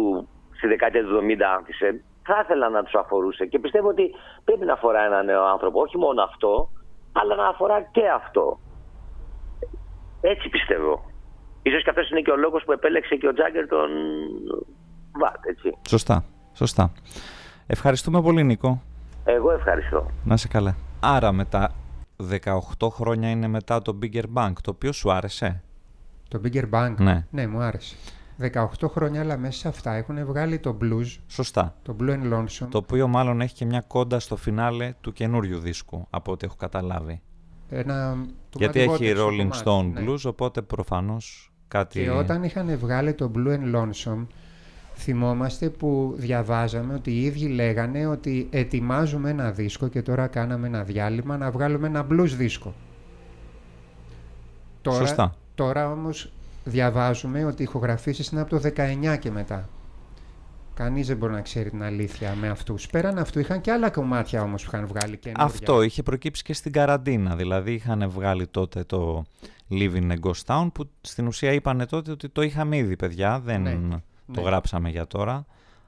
στη 0.57 0.67
δεκαετία 0.67 1.05
του 1.05 1.21
70 1.23 1.41
άνθησε, 1.57 2.05
θα 2.23 2.41
ήθελα 2.43 2.69
να 2.69 2.83
τους 2.83 2.95
αφορούσε. 2.95 3.47
Και 3.47 3.59
πιστεύω 3.59 3.89
ότι 3.89 4.15
πρέπει 4.45 4.65
να 4.65 4.73
αφορά 4.73 5.05
ένα 5.05 5.23
νέο 5.23 5.45
άνθρωπο, 5.45 5.81
όχι 5.81 5.99
μόνο 5.99 6.23
αυτό, 6.23 6.71
αλλά 7.13 7.35
να 7.35 7.49
αφορά 7.49 7.83
και 7.83 8.09
αυτό. 8.09 8.59
Έτσι 10.21 10.49
πιστεύω. 10.49 11.05
Ίσως 11.63 11.83
και 11.83 11.91
αυτός 11.91 12.11
είναι 12.11 12.21
και 12.21 12.31
ο 12.31 12.37
λόγος 12.37 12.65
που 12.65 12.73
επέλεξε 12.73 13.15
και 13.17 13.29
ο 13.29 13.33
Τζάγκερ 13.33 13.67
τον 13.69 13.91
Βατ, 15.21 15.45
έτσι. 15.47 15.71
Σωστά, 15.89 16.25
σωστά. 16.53 16.93
Ευχαριστούμε 17.67 18.23
πολύ 18.23 18.43
Νίκο. 18.43 18.83
Εγώ 19.25 19.51
ευχαριστώ. 19.51 20.11
Να 20.25 20.37
σε 20.37 20.49
καλά. 20.49 20.77
Άρα 21.01 21.33
μετά 21.33 21.73
18 22.79 22.89
χρόνια 22.91 23.31
είναι 23.31 23.47
μετά 23.49 23.83
το 23.83 23.99
Bigger 24.03 24.25
Bang, 24.35 24.53
το 24.63 24.71
οποίο 24.71 24.93
σου 24.93 25.13
άρεσε; 25.13 25.63
Το 26.29 26.41
Bigger 26.45 26.71
Bang, 26.71 26.95
Ναι. 26.99 27.27
ναι 27.31 27.47
μου 27.47 27.61
άρεσε. 27.61 27.97
18 28.41 28.89
χρόνια, 28.89 29.21
αλλά 29.21 29.37
μέσα 29.37 29.59
σε 29.59 29.69
αυτά 29.69 29.95
έχουν 29.95 30.27
βγάλει 30.27 30.59
το 30.59 30.79
blues, 30.83 31.17
Σωστά. 31.27 31.75
το 31.83 31.97
Blue 32.01 32.11
and 32.11 32.33
Lonesome. 32.33 32.69
Το 32.71 32.79
οποίο 32.79 33.09
μάλλον 33.09 33.41
έχει 33.41 33.55
και 33.55 33.65
μια 33.65 33.81
κόντα 33.81 34.19
στο 34.21 34.37
φινάλε 34.37 34.95
του 35.01 35.13
καινούριου 35.13 35.59
δίσκου, 35.59 36.07
από 36.11 36.33
ό,τι 36.33 36.47
έχω 36.47 36.57
καταλάβει. 36.59 37.21
Ένα, 37.69 38.15
του 38.51 38.59
Γιατί 38.59 38.79
Muddy 38.89 38.93
έχει 38.93 39.13
Waters 39.13 39.17
το 39.17 39.27
Rolling 39.27 39.49
κομμάτι, 39.63 39.63
Stone 39.65 40.03
ναι. 40.03 40.11
Blues, 40.11 40.21
οπότε 40.25 40.63
προφανώς 40.63 41.53
κάτι... 41.69 42.03
Και 42.03 42.11
όταν 42.11 42.43
είχαν 42.43 42.79
βγάλει 42.79 43.15
το 43.15 43.31
Blue 43.35 43.59
and 43.59 43.75
Lonesome, 43.77 44.27
θυμόμαστε 44.95 45.69
που 45.69 46.15
διαβάζαμε 46.17 46.95
ότι 46.95 47.11
οι 47.11 47.23
ίδιοι 47.23 47.47
λέγανε 47.47 48.07
ότι 48.07 48.49
ετοιμάζουμε 48.51 49.31
ένα 49.31 49.51
δίσκο 49.51 49.89
και 49.89 50.03
τώρα 50.03 50.27
κάναμε 50.27 50.67
ένα 50.67 50.83
διάλειμμα 50.85 51.37
να 51.37 51.51
βγάλουμε 51.51 51.87
ένα 51.87 52.07
blues 52.11 52.31
δίσκο. 52.37 52.75
Τώρα, 54.83 54.99
Σωστά. 54.99 55.35
Τώρα 55.55 55.91
όμως 55.91 56.33
διαβάζουμε 56.65 57.45
ότι 57.45 57.63
οι 57.63 57.65
ηχογραφήσεις 57.65 58.29
είναι 58.29 58.41
από 58.41 58.51
το 58.51 58.71
19 58.77 59.17
και 59.19 59.31
μετά. 59.31 59.69
Κανείς 60.75 61.07
δεν 61.07 61.17
μπορεί 61.17 61.33
να 61.33 61.41
ξέρει 61.41 61.71
την 61.71 61.83
αλήθεια 61.83 62.35
με 62.41 62.49
αυτούς. 62.49 62.87
Πέραν 62.87 63.19
αυτού 63.19 63.39
είχαν 63.39 63.61
και 63.61 63.71
άλλα 63.73 63.91
κομμάτια 63.91 64.43
όμως 64.43 64.65
που 64.65 64.71
είχαν 64.73 64.87
βγάλει 64.87 65.17
καινούργια. 65.17 65.45
Αυτό 65.45 65.83
είχε 65.83 66.03
προκύψει 66.03 66.43
και 66.43 66.53
στην 66.53 66.73
καραντίνα. 66.73 67.37
Δηλαδή 67.37 67.73
είχαν 67.73 68.11
βγάλει 68.11 68.47
τότε 68.47 68.85
το 68.85 69.25
Living 69.71 70.11
a 70.11 70.17
Ghost 70.21 70.45
Town 70.47 70.69
που 70.75 70.91
στην 71.01 71.27
ουσία 71.27 71.53
είπαν 71.53 71.87
τότε 71.89 72.11
ότι 72.11 72.29
το 72.29 72.43
είχαμε 72.43 72.77
ήδη 72.77 72.97
παιδιά, 72.97 73.41
δεν 73.41 73.63
Ναι, 73.63 73.79
το 74.33 74.41
ναι. 74.41 74.47
γράψαμε 74.47 74.91
για 74.91 75.07
τώρα. 75.07 75.47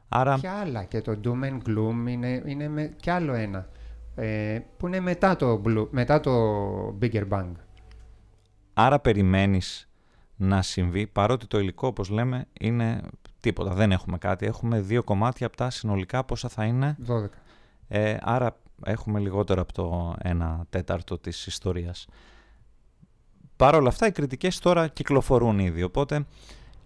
Άρα 0.09 0.39
Και 0.39 0.49
άλλα. 0.49 0.85
Και 0.85 1.01
το 1.01 1.21
Doom 1.25 1.45
and 1.45 1.59
Gloom 1.69 2.09
είναι, 2.09 2.43
είναι 2.47 2.69
με, 2.69 2.95
κι 3.01 3.11
άλλο 3.11 3.33
ένα. 3.33 3.69
Ε, 4.15 4.59
που 4.77 4.87
είναι 4.87 5.01
μετά 5.01 5.37
το, 5.37 5.63
Blue, 5.67 5.87
μετά 5.91 6.21
το 6.21 6.33
Bigger 7.03 7.29
Bang. 7.29 7.53
Άρα 8.75 8.99
περιμένεις 9.01 9.89
να 10.37 10.63
συμβεί, 10.63 11.07
παρότι 11.07 11.47
το 11.47 11.59
υλικό 11.59 11.87
όπως 11.87 12.09
λέμε 12.09 12.47
είναι 12.61 13.01
τίποτα, 13.41 13.75
δεν 13.75 13.93
έχουμε 13.93 14.19
κάτι. 14.19 14.47
Έχουμε 14.47 14.81
δύο 14.81 15.03
κομμάτια 15.03 15.47
από 15.47 15.57
τα 15.57 15.71
συνολικά 15.71 16.25
πόσα 16.25 16.49
θα 16.49 16.65
είναι. 16.65 16.97
12. 17.09 17.29
Ε, 17.89 18.17
άρα 18.21 18.57
έχουμε 18.85 19.21
λιγότερο 19.21 19.61
από 19.61 19.73
το 19.73 20.15
1 20.25 20.61
τέταρτο 20.71 21.19
της 21.19 21.47
ιστορίας. 21.47 22.07
Παρ' 23.57 23.75
όλα 23.75 23.89
αυτά 23.89 24.07
οι 24.07 24.13
κριτικές 24.13 24.59
τώρα 24.59 24.89
κυκλοφορούν 24.89 25.59
ήδη, 25.59 25.83
οπότε 25.83 26.27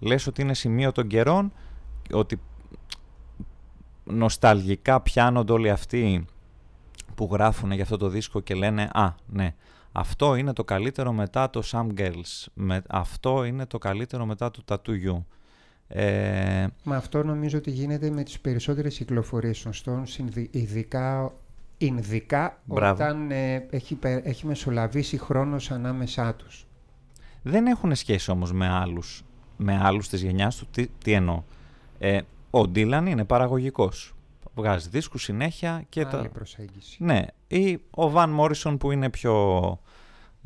λες 0.01 0.27
ότι 0.27 0.43
είναι 0.43 0.55
σημείο 0.55 0.93
των 0.93 1.07
καιρών, 1.07 1.53
ότι 2.13 2.41
νοσταλγικά 4.05 5.01
πιάνονται 5.01 5.53
όλοι 5.53 5.71
αυτοί 5.71 6.25
που 7.15 7.29
γράφουν 7.33 7.71
για 7.73 7.83
αυτό 7.83 7.97
το 7.97 8.09
δίσκο 8.09 8.41
και 8.41 8.55
λένε 8.55 8.89
«Α, 8.93 9.15
ναι, 9.27 9.55
αυτό 9.93 10.35
είναι 10.35 10.53
το 10.53 10.65
καλύτερο 10.65 11.13
μετά 11.13 11.51
το 11.51 11.63
Some 11.65 11.87
Girls, 12.01 12.47
με, 12.55 12.83
αυτό 12.89 13.45
είναι 13.45 13.67
το 13.67 13.79
καλύτερο 13.79 14.27
μετά 14.27 14.51
το 14.51 14.63
Tattoo 14.69 14.91
You». 15.09 15.23
Ε, 15.93 16.67
Μα 16.85 16.97
αυτό 16.97 17.23
νομίζω 17.25 17.59
ότι 17.59 17.71
γίνεται 17.71 18.11
με 18.11 18.23
τις 18.23 18.41
περισσότερες 18.41 18.97
κυκλοφορίες 18.97 19.63
των 19.63 19.73
Stones, 19.73 20.19
ειδι- 20.19 20.55
ειδικά, 20.55 21.33
ειδικά 21.79 22.61
Μπράβο. 22.65 22.93
όταν 23.05 23.31
ε, 23.31 23.67
έχει, 23.71 23.95
πε- 23.95 24.27
έχει 24.27 24.47
μεσολαβήσει 24.47 25.19
χρόνος 25.19 25.71
ανάμεσά 25.71 26.35
τους. 26.35 26.67
δεν 27.43 27.67
έχουν 27.67 27.95
σχέση 27.95 28.31
όμως 28.31 28.53
με 28.53 28.69
άλλους, 28.69 29.25
με 29.63 29.81
άλλους 29.83 30.09
της 30.09 30.23
γενιάς 30.23 30.57
του. 30.57 30.67
Τι, 30.71 30.87
τι 30.87 31.13
εννοώ. 31.13 31.43
Ε, 31.99 32.21
ο 32.51 32.69
Ντίλαν 32.69 33.07
είναι 33.07 33.25
παραγωγικός. 33.25 34.15
Βγάζει 34.55 34.89
δίσκους 34.89 35.23
συνέχεια 35.23 35.85
και 35.89 36.01
Άλλη 36.01 36.11
τα... 36.11 36.29
προσέγγιση. 36.29 37.05
Ναι, 37.05 37.27
ή 37.49 37.79
ο 37.91 38.11
Βαν 38.11 38.31
Μόρισον 38.31 38.79
που 38.79 38.91
είναι 38.91 39.11
πιο 39.11 39.79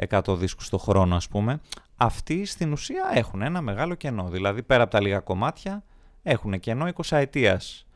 100 0.09 0.37
δίσκους 0.39 0.69
το 0.69 0.79
χρόνο 0.79 1.17
ας 1.17 1.29
πούμε. 1.29 1.61
Αυτοί 1.97 2.45
στην 2.45 2.73
ουσία 2.73 3.11
έχουν 3.15 3.43
ένα 3.43 3.61
μεγάλο 3.61 3.95
κενό. 3.95 4.29
Δηλαδή 4.29 4.63
πέρα 4.63 4.83
από 4.83 4.93
τα 4.93 5.01
λίγα 5.01 5.21
κομμάτια 5.21 5.83
έχουν 6.23 6.61
κενό 6.61 6.89
20 6.95 7.17
ετίας 7.17 7.87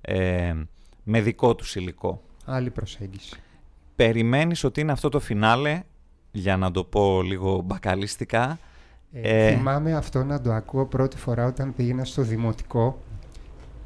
ε, 0.00 0.54
με 1.02 1.20
δικό 1.20 1.54
τους 1.54 1.76
υλικό. 1.76 2.22
Άλλη 2.44 2.70
προσέγγιση. 2.70 3.36
Περιμένεις 3.96 4.64
ότι 4.64 4.80
είναι 4.80 4.92
αυτό 4.92 5.08
το 5.08 5.20
φινάλε, 5.20 5.82
για 6.32 6.56
να 6.56 6.70
το 6.70 6.84
πω 6.84 7.22
λίγο 7.22 7.60
μπακαλιστικά, 7.60 8.58
Ε, 9.12 9.46
Ε. 9.46 9.56
Θυμάμαι 9.56 9.94
αυτό 9.94 10.24
να 10.24 10.40
το 10.40 10.52
ακούω 10.52 10.86
πρώτη 10.86 11.16
φορά 11.16 11.46
όταν 11.46 11.74
πήγαινα 11.74 12.04
στο 12.04 12.22
δημοτικό 12.22 13.02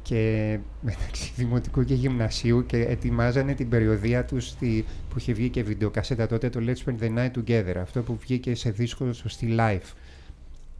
και 0.01 0.57
μεταξύ 0.81 1.31
δημοτικού 1.35 1.83
και 1.83 1.93
γυμνασίου 1.93 2.65
και 2.65 2.77
ετοιμάζανε 2.77 3.53
την 3.53 3.69
περιοδία 3.69 4.25
τους 4.25 4.47
στη, 4.47 4.85
που 5.09 5.15
είχε 5.17 5.33
βγει 5.33 5.49
και 5.49 5.63
βιντεοκασέτα 5.63 6.27
τότε 6.27 6.49
το 6.49 6.59
Let's 6.67 6.89
Spend 6.89 7.03
the 7.03 7.17
Night 7.17 7.31
Together 7.37 7.75
αυτό 7.81 8.01
που 8.01 8.17
βγήκε 8.21 8.55
σε 8.55 8.69
δίσκο 8.69 9.13
στο 9.13 9.29
στη 9.29 9.55
Life 9.59 9.93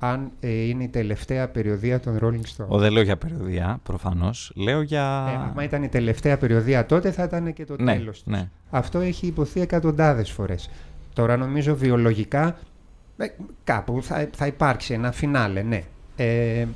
αν 0.06 0.32
ε, 0.40 0.50
είναι 0.50 0.84
η 0.84 0.88
τελευταία 0.88 1.48
περιοδία 1.48 2.00
των 2.00 2.20
Rolling 2.22 2.64
Stones. 2.64 2.68
Ο, 2.68 2.78
δεν 2.78 2.92
λέω 2.92 3.04
για 3.04 3.18
περιοδία, 3.18 3.80
προφανώς. 3.84 4.52
Λέω 4.56 4.82
για... 4.82 5.26
Ε, 5.30 5.50
άμα 5.50 5.64
ήταν 5.64 5.84
η 5.84 5.88
τελευταία 5.88 6.38
περιοδία 6.38 6.86
τότε 6.86 7.12
θα 7.12 7.24
ήταν 7.24 7.54
και 7.54 7.66
το 7.66 7.76
ναι, 7.80 7.94
τέλος 7.94 8.24
της. 8.24 8.34
ναι. 8.34 8.50
Αυτό 8.70 9.00
έχει 9.00 9.28
υποθεί 9.28 9.62
εκατοντάδες 9.62 10.32
φορές. 10.32 10.70
Τώρα 11.14 11.38
νομίζω 11.38 11.76
βιολογικά 11.76 12.48
ε, 12.48 12.54
κάπου 13.64 14.04
θα, 14.04 14.30
θα 14.36 14.48
υπάρξει 14.48 14.94
ένα 14.94 15.12
φινάλε, 15.12 15.62
ναι. 15.62 15.84
Ε, 16.16 16.68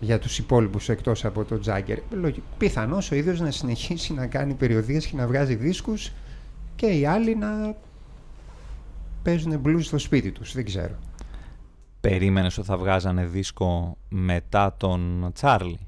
για 0.00 0.18
τους 0.18 0.38
υπόλοιπους 0.38 0.88
εκτός 0.88 1.24
από 1.24 1.44
τον 1.44 1.60
Τζάγκερ. 1.60 1.98
Λογι- 2.10 2.42
Πιθανώς 2.58 3.10
ο 3.10 3.14
ίδιος 3.14 3.40
να 3.40 3.50
συνεχίσει 3.50 4.12
να 4.14 4.26
κάνει 4.26 4.54
περιοδίες 4.54 5.06
και 5.06 5.16
να 5.16 5.26
βγάζει 5.26 5.54
δίσκους 5.54 6.12
και 6.76 6.86
οι 6.86 7.06
άλλοι 7.06 7.36
να 7.36 7.74
παίζουν 9.22 9.62
blues 9.64 9.80
στο 9.82 9.98
σπίτι 9.98 10.32
τους, 10.32 10.52
δεν 10.52 10.64
ξέρω. 10.64 10.94
Περίμενες 12.00 12.58
ότι 12.58 12.66
θα 12.66 12.76
βγάζανε 12.76 13.24
δίσκο 13.26 13.96
μετά 14.08 14.74
τον 14.76 15.30
Τσάρλι; 15.34 15.78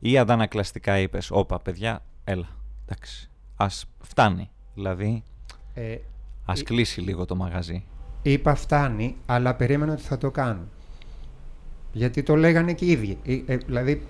Ή 0.00 0.18
αντανακλαστικά 0.18 0.98
είπες, 0.98 1.30
όπα 1.30 1.60
παιδιά, 1.60 2.02
έλα, 2.24 2.46
εντάξει, 2.86 3.30
ας 3.56 3.84
φτάνει. 4.00 4.50
Δηλαδή, 4.74 5.22
Ε, 5.74 5.96
ας 6.44 6.60
Ε, 6.60 6.62
κλείσει 6.64 7.00
λίγο 7.00 7.24
το 7.24 7.36
μαγαζί. 7.36 7.84
Είπα 8.26 8.54
φτάνει, 8.54 9.16
αλλά 9.26 9.54
περίμενα 9.54 9.92
ότι 9.92 10.02
θα 10.02 10.18
το 10.18 10.30
κάνουν. 10.30 10.68
Γιατί 11.92 12.22
το 12.22 12.36
λέγανε 12.36 12.72
και 12.72 12.84
οι 12.84 12.90
ίδιοι. 12.90 13.18
Ε, 13.24 13.52
ε, 13.52 13.56
δηλαδή, 13.56 14.02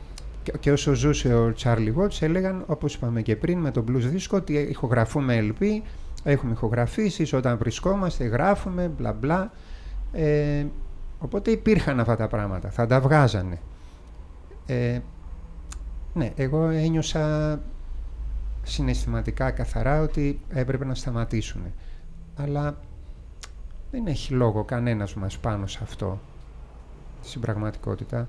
και, 0.42 0.52
και 0.60 0.72
όσο 0.72 0.94
ζούσε 0.94 1.34
ο 1.34 1.52
Τσάρλι 1.52 1.94
Watts, 1.98 2.22
έλεγαν, 2.22 2.64
όπως 2.66 2.94
είπαμε 2.94 3.22
και 3.22 3.36
πριν, 3.36 3.58
με 3.58 3.70
τον 3.70 3.84
blues 3.88 4.16
disco, 4.16 4.36
ότι 4.36 4.52
ηχογραφούμε 4.52 5.46
LP, 5.50 5.64
έχουμε 6.24 6.52
ηχογραφήσεις, 6.52 7.32
όταν 7.32 7.58
βρισκόμαστε 7.58 8.24
γράφουμε, 8.24 8.88
μπλα 8.96 9.12
μπλα. 9.12 9.52
Ε, 10.12 10.66
οπότε 11.18 11.50
υπήρχαν 11.50 12.00
αυτά 12.00 12.16
τα 12.16 12.28
πράγματα, 12.28 12.70
θα 12.70 12.86
τα 12.86 13.00
βγάζανε. 13.00 13.58
Ε, 14.66 14.98
ναι, 16.14 16.32
εγώ 16.36 16.68
ένιωσα 16.68 17.60
συναισθηματικά 18.62 19.50
καθαρά 19.50 20.00
ότι 20.00 20.40
έπρεπε 20.48 20.84
να 20.84 20.94
σταματήσουν. 20.94 21.62
Αλλά 22.36 22.76
δεν 23.94 24.06
έχει 24.06 24.32
λόγο 24.32 24.64
κανένας 24.64 25.14
μας 25.14 25.38
πάνω 25.38 25.66
σε 25.66 25.78
αυτό, 25.82 26.20
στην 27.22 27.40
πραγματικότητα. 27.40 28.28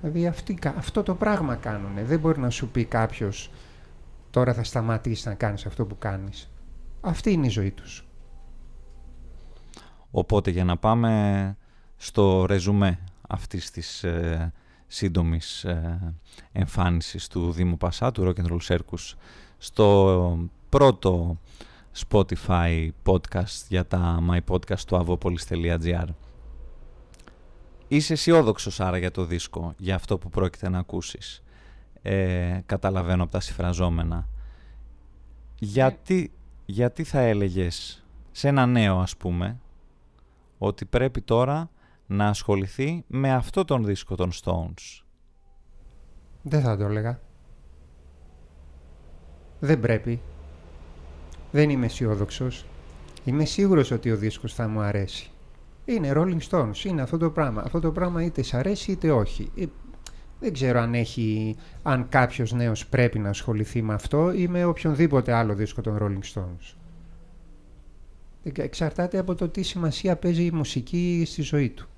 Δηλαδή 0.00 0.26
αυτοί, 0.26 0.54
κα- 0.54 0.74
αυτό 0.76 1.02
το 1.02 1.14
πράγμα 1.14 1.56
κάνουν. 1.56 2.06
Δεν 2.06 2.18
μπορεί 2.18 2.40
να 2.40 2.50
σου 2.50 2.68
πει 2.68 2.84
κάποιος 2.84 3.50
τώρα 4.30 4.54
θα 4.54 4.64
σταματήσεις 4.64 5.24
να 5.24 5.34
κάνεις 5.34 5.66
αυτό 5.66 5.84
που 5.84 5.98
κάνεις. 5.98 6.50
Αυτή 7.00 7.32
είναι 7.32 7.46
η 7.46 7.50
ζωή 7.50 7.70
τους. 7.70 8.06
Οπότε 10.10 10.50
για 10.50 10.64
να 10.64 10.76
πάμε 10.76 11.56
στο 11.96 12.46
ρεζουμέ 12.46 12.98
αυτής 13.28 13.70
της 13.70 14.04
ε, 14.04 14.52
σύντομης 14.86 15.64
ε, 15.64 16.14
εμφάνισης 16.52 17.28
του 17.28 17.52
Δήμου 17.52 17.76
Πασά, 17.76 18.12
του 18.12 18.22
Rock 18.24 18.44
and 18.44 18.52
Roll 18.52 18.76
Circus, 18.76 19.14
στο 19.58 20.48
πρώτο 20.68 21.38
Spotify 22.08 22.88
podcast 23.06 23.64
για 23.68 23.86
τα 23.86 24.18
My 24.30 24.38
Podcast 24.50 24.80
του 24.80 24.96
avopolis.gr. 24.96 26.06
Είσαι 27.88 28.12
αισιόδοξο 28.12 28.84
άρα 28.84 28.98
για 28.98 29.10
το 29.10 29.24
δίσκο, 29.24 29.74
για 29.78 29.94
αυτό 29.94 30.18
που 30.18 30.28
πρόκειται 30.28 30.68
να 30.68 30.78
ακούσεις. 30.78 31.42
Ε, 32.02 32.60
καταλαβαίνω 32.66 33.22
από 33.22 33.32
τα 33.32 33.40
συμφραζόμενα. 33.40 34.28
Γιατί, 35.58 36.32
γιατί 36.64 37.04
θα 37.04 37.20
έλεγες 37.20 38.04
σε 38.30 38.48
ένα 38.48 38.66
νέο 38.66 38.98
ας 38.98 39.16
πούμε, 39.16 39.60
ότι 40.58 40.84
πρέπει 40.84 41.20
τώρα 41.20 41.70
να 42.06 42.26
ασχοληθεί 42.28 43.04
με 43.06 43.32
αυτό 43.32 43.64
τον 43.64 43.84
δίσκο 43.84 44.14
των 44.14 44.30
Stones; 44.32 45.02
Δεν 46.42 46.60
θα 46.60 46.76
το 46.76 46.84
έλεγα. 46.84 47.20
Δεν 49.60 49.80
πρέπει. 49.80 50.20
Δεν 51.52 51.70
είμαι 51.70 51.86
αισιόδοξος. 51.86 52.64
Είμαι 53.24 53.44
σίγουρος 53.44 53.90
ότι 53.90 54.10
ο 54.10 54.16
δίσκος 54.16 54.54
θα 54.54 54.68
μου 54.68 54.80
αρέσει. 54.80 55.30
Είναι 55.84 56.12
Rolling 56.14 56.40
Stones, 56.50 56.84
είναι 56.84 57.02
αυτό 57.02 57.18
το 57.18 57.30
πράγμα. 57.30 57.62
Αυτό 57.64 57.80
το 57.80 57.92
πράγμα 57.92 58.24
είτε 58.24 58.42
σ' 58.42 58.54
αρέσει 58.54 58.92
είτε 58.92 59.10
όχι. 59.10 59.50
Ε, 59.56 59.64
δεν 60.40 60.52
ξέρω 60.52 60.80
αν, 60.80 60.94
έχει, 60.94 61.56
αν 61.82 62.08
κάποιος 62.08 62.52
νέος 62.52 62.86
πρέπει 62.86 63.18
να 63.18 63.28
ασχοληθεί 63.28 63.82
με 63.82 63.94
αυτό 63.94 64.32
ή 64.32 64.48
με 64.48 64.64
οποιονδήποτε 64.64 65.32
άλλο 65.32 65.54
δίσκο 65.54 65.80
των 65.80 65.98
Rolling 66.00 66.34
Stones. 66.34 66.74
Εξαρτάται 68.42 69.18
από 69.18 69.34
το 69.34 69.48
τι 69.48 69.62
σημασία 69.62 70.16
παίζει 70.16 70.44
η 70.44 70.50
μουσική 70.50 71.24
στη 71.26 71.42
ζωή 71.42 71.70
του. 71.70 71.88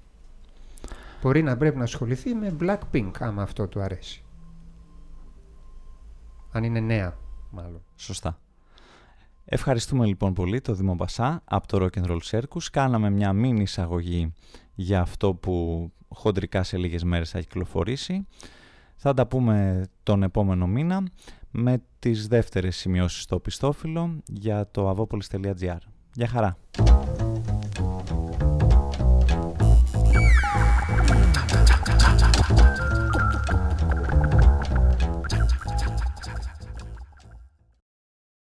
Μπορεί 1.22 1.42
να 1.42 1.56
πρέπει 1.56 1.76
να 1.76 1.82
ασχοληθεί 1.82 2.34
με 2.34 2.56
Blackpink, 2.60 3.10
άμα 3.18 3.42
αυτό 3.42 3.66
του 3.66 3.80
αρέσει. 3.80 4.24
Αν 6.52 6.64
είναι 6.64 6.80
νέα, 6.80 7.16
μάλλον. 7.50 7.82
Σωστά. 7.96 8.38
Ευχαριστούμε 9.44 10.06
λοιπόν 10.06 10.32
πολύ 10.32 10.60
το 10.60 10.74
Δήμο 10.74 10.94
Μπασά 10.94 11.42
από 11.44 11.66
το 11.66 11.84
Rock 11.84 12.02
and 12.02 12.10
Roll 12.10 12.20
Circus. 12.30 12.62
Κάναμε 12.72 13.10
μια 13.10 13.32
μήνυ 13.32 13.62
εισαγωγή 13.62 14.32
για 14.74 15.00
αυτό 15.00 15.34
που 15.34 15.90
χοντρικά 16.08 16.62
σε 16.62 16.76
λίγες 16.76 17.04
μέρες 17.04 17.30
θα 17.30 17.40
κυκλοφορήσει. 17.40 18.26
Θα 18.96 19.14
τα 19.14 19.26
πούμε 19.26 19.84
τον 20.02 20.22
επόμενο 20.22 20.66
μήνα 20.66 21.02
με 21.50 21.82
τις 21.98 22.28
δεύτερες 22.28 22.76
σημειώσεις 22.76 23.22
στο 23.22 23.38
πιστόφυλλο 23.38 24.22
για 24.26 24.68
το 24.70 24.90
avopolis.gr. 24.90 25.78
Γεια 26.14 26.28
χαρά! 26.28 26.56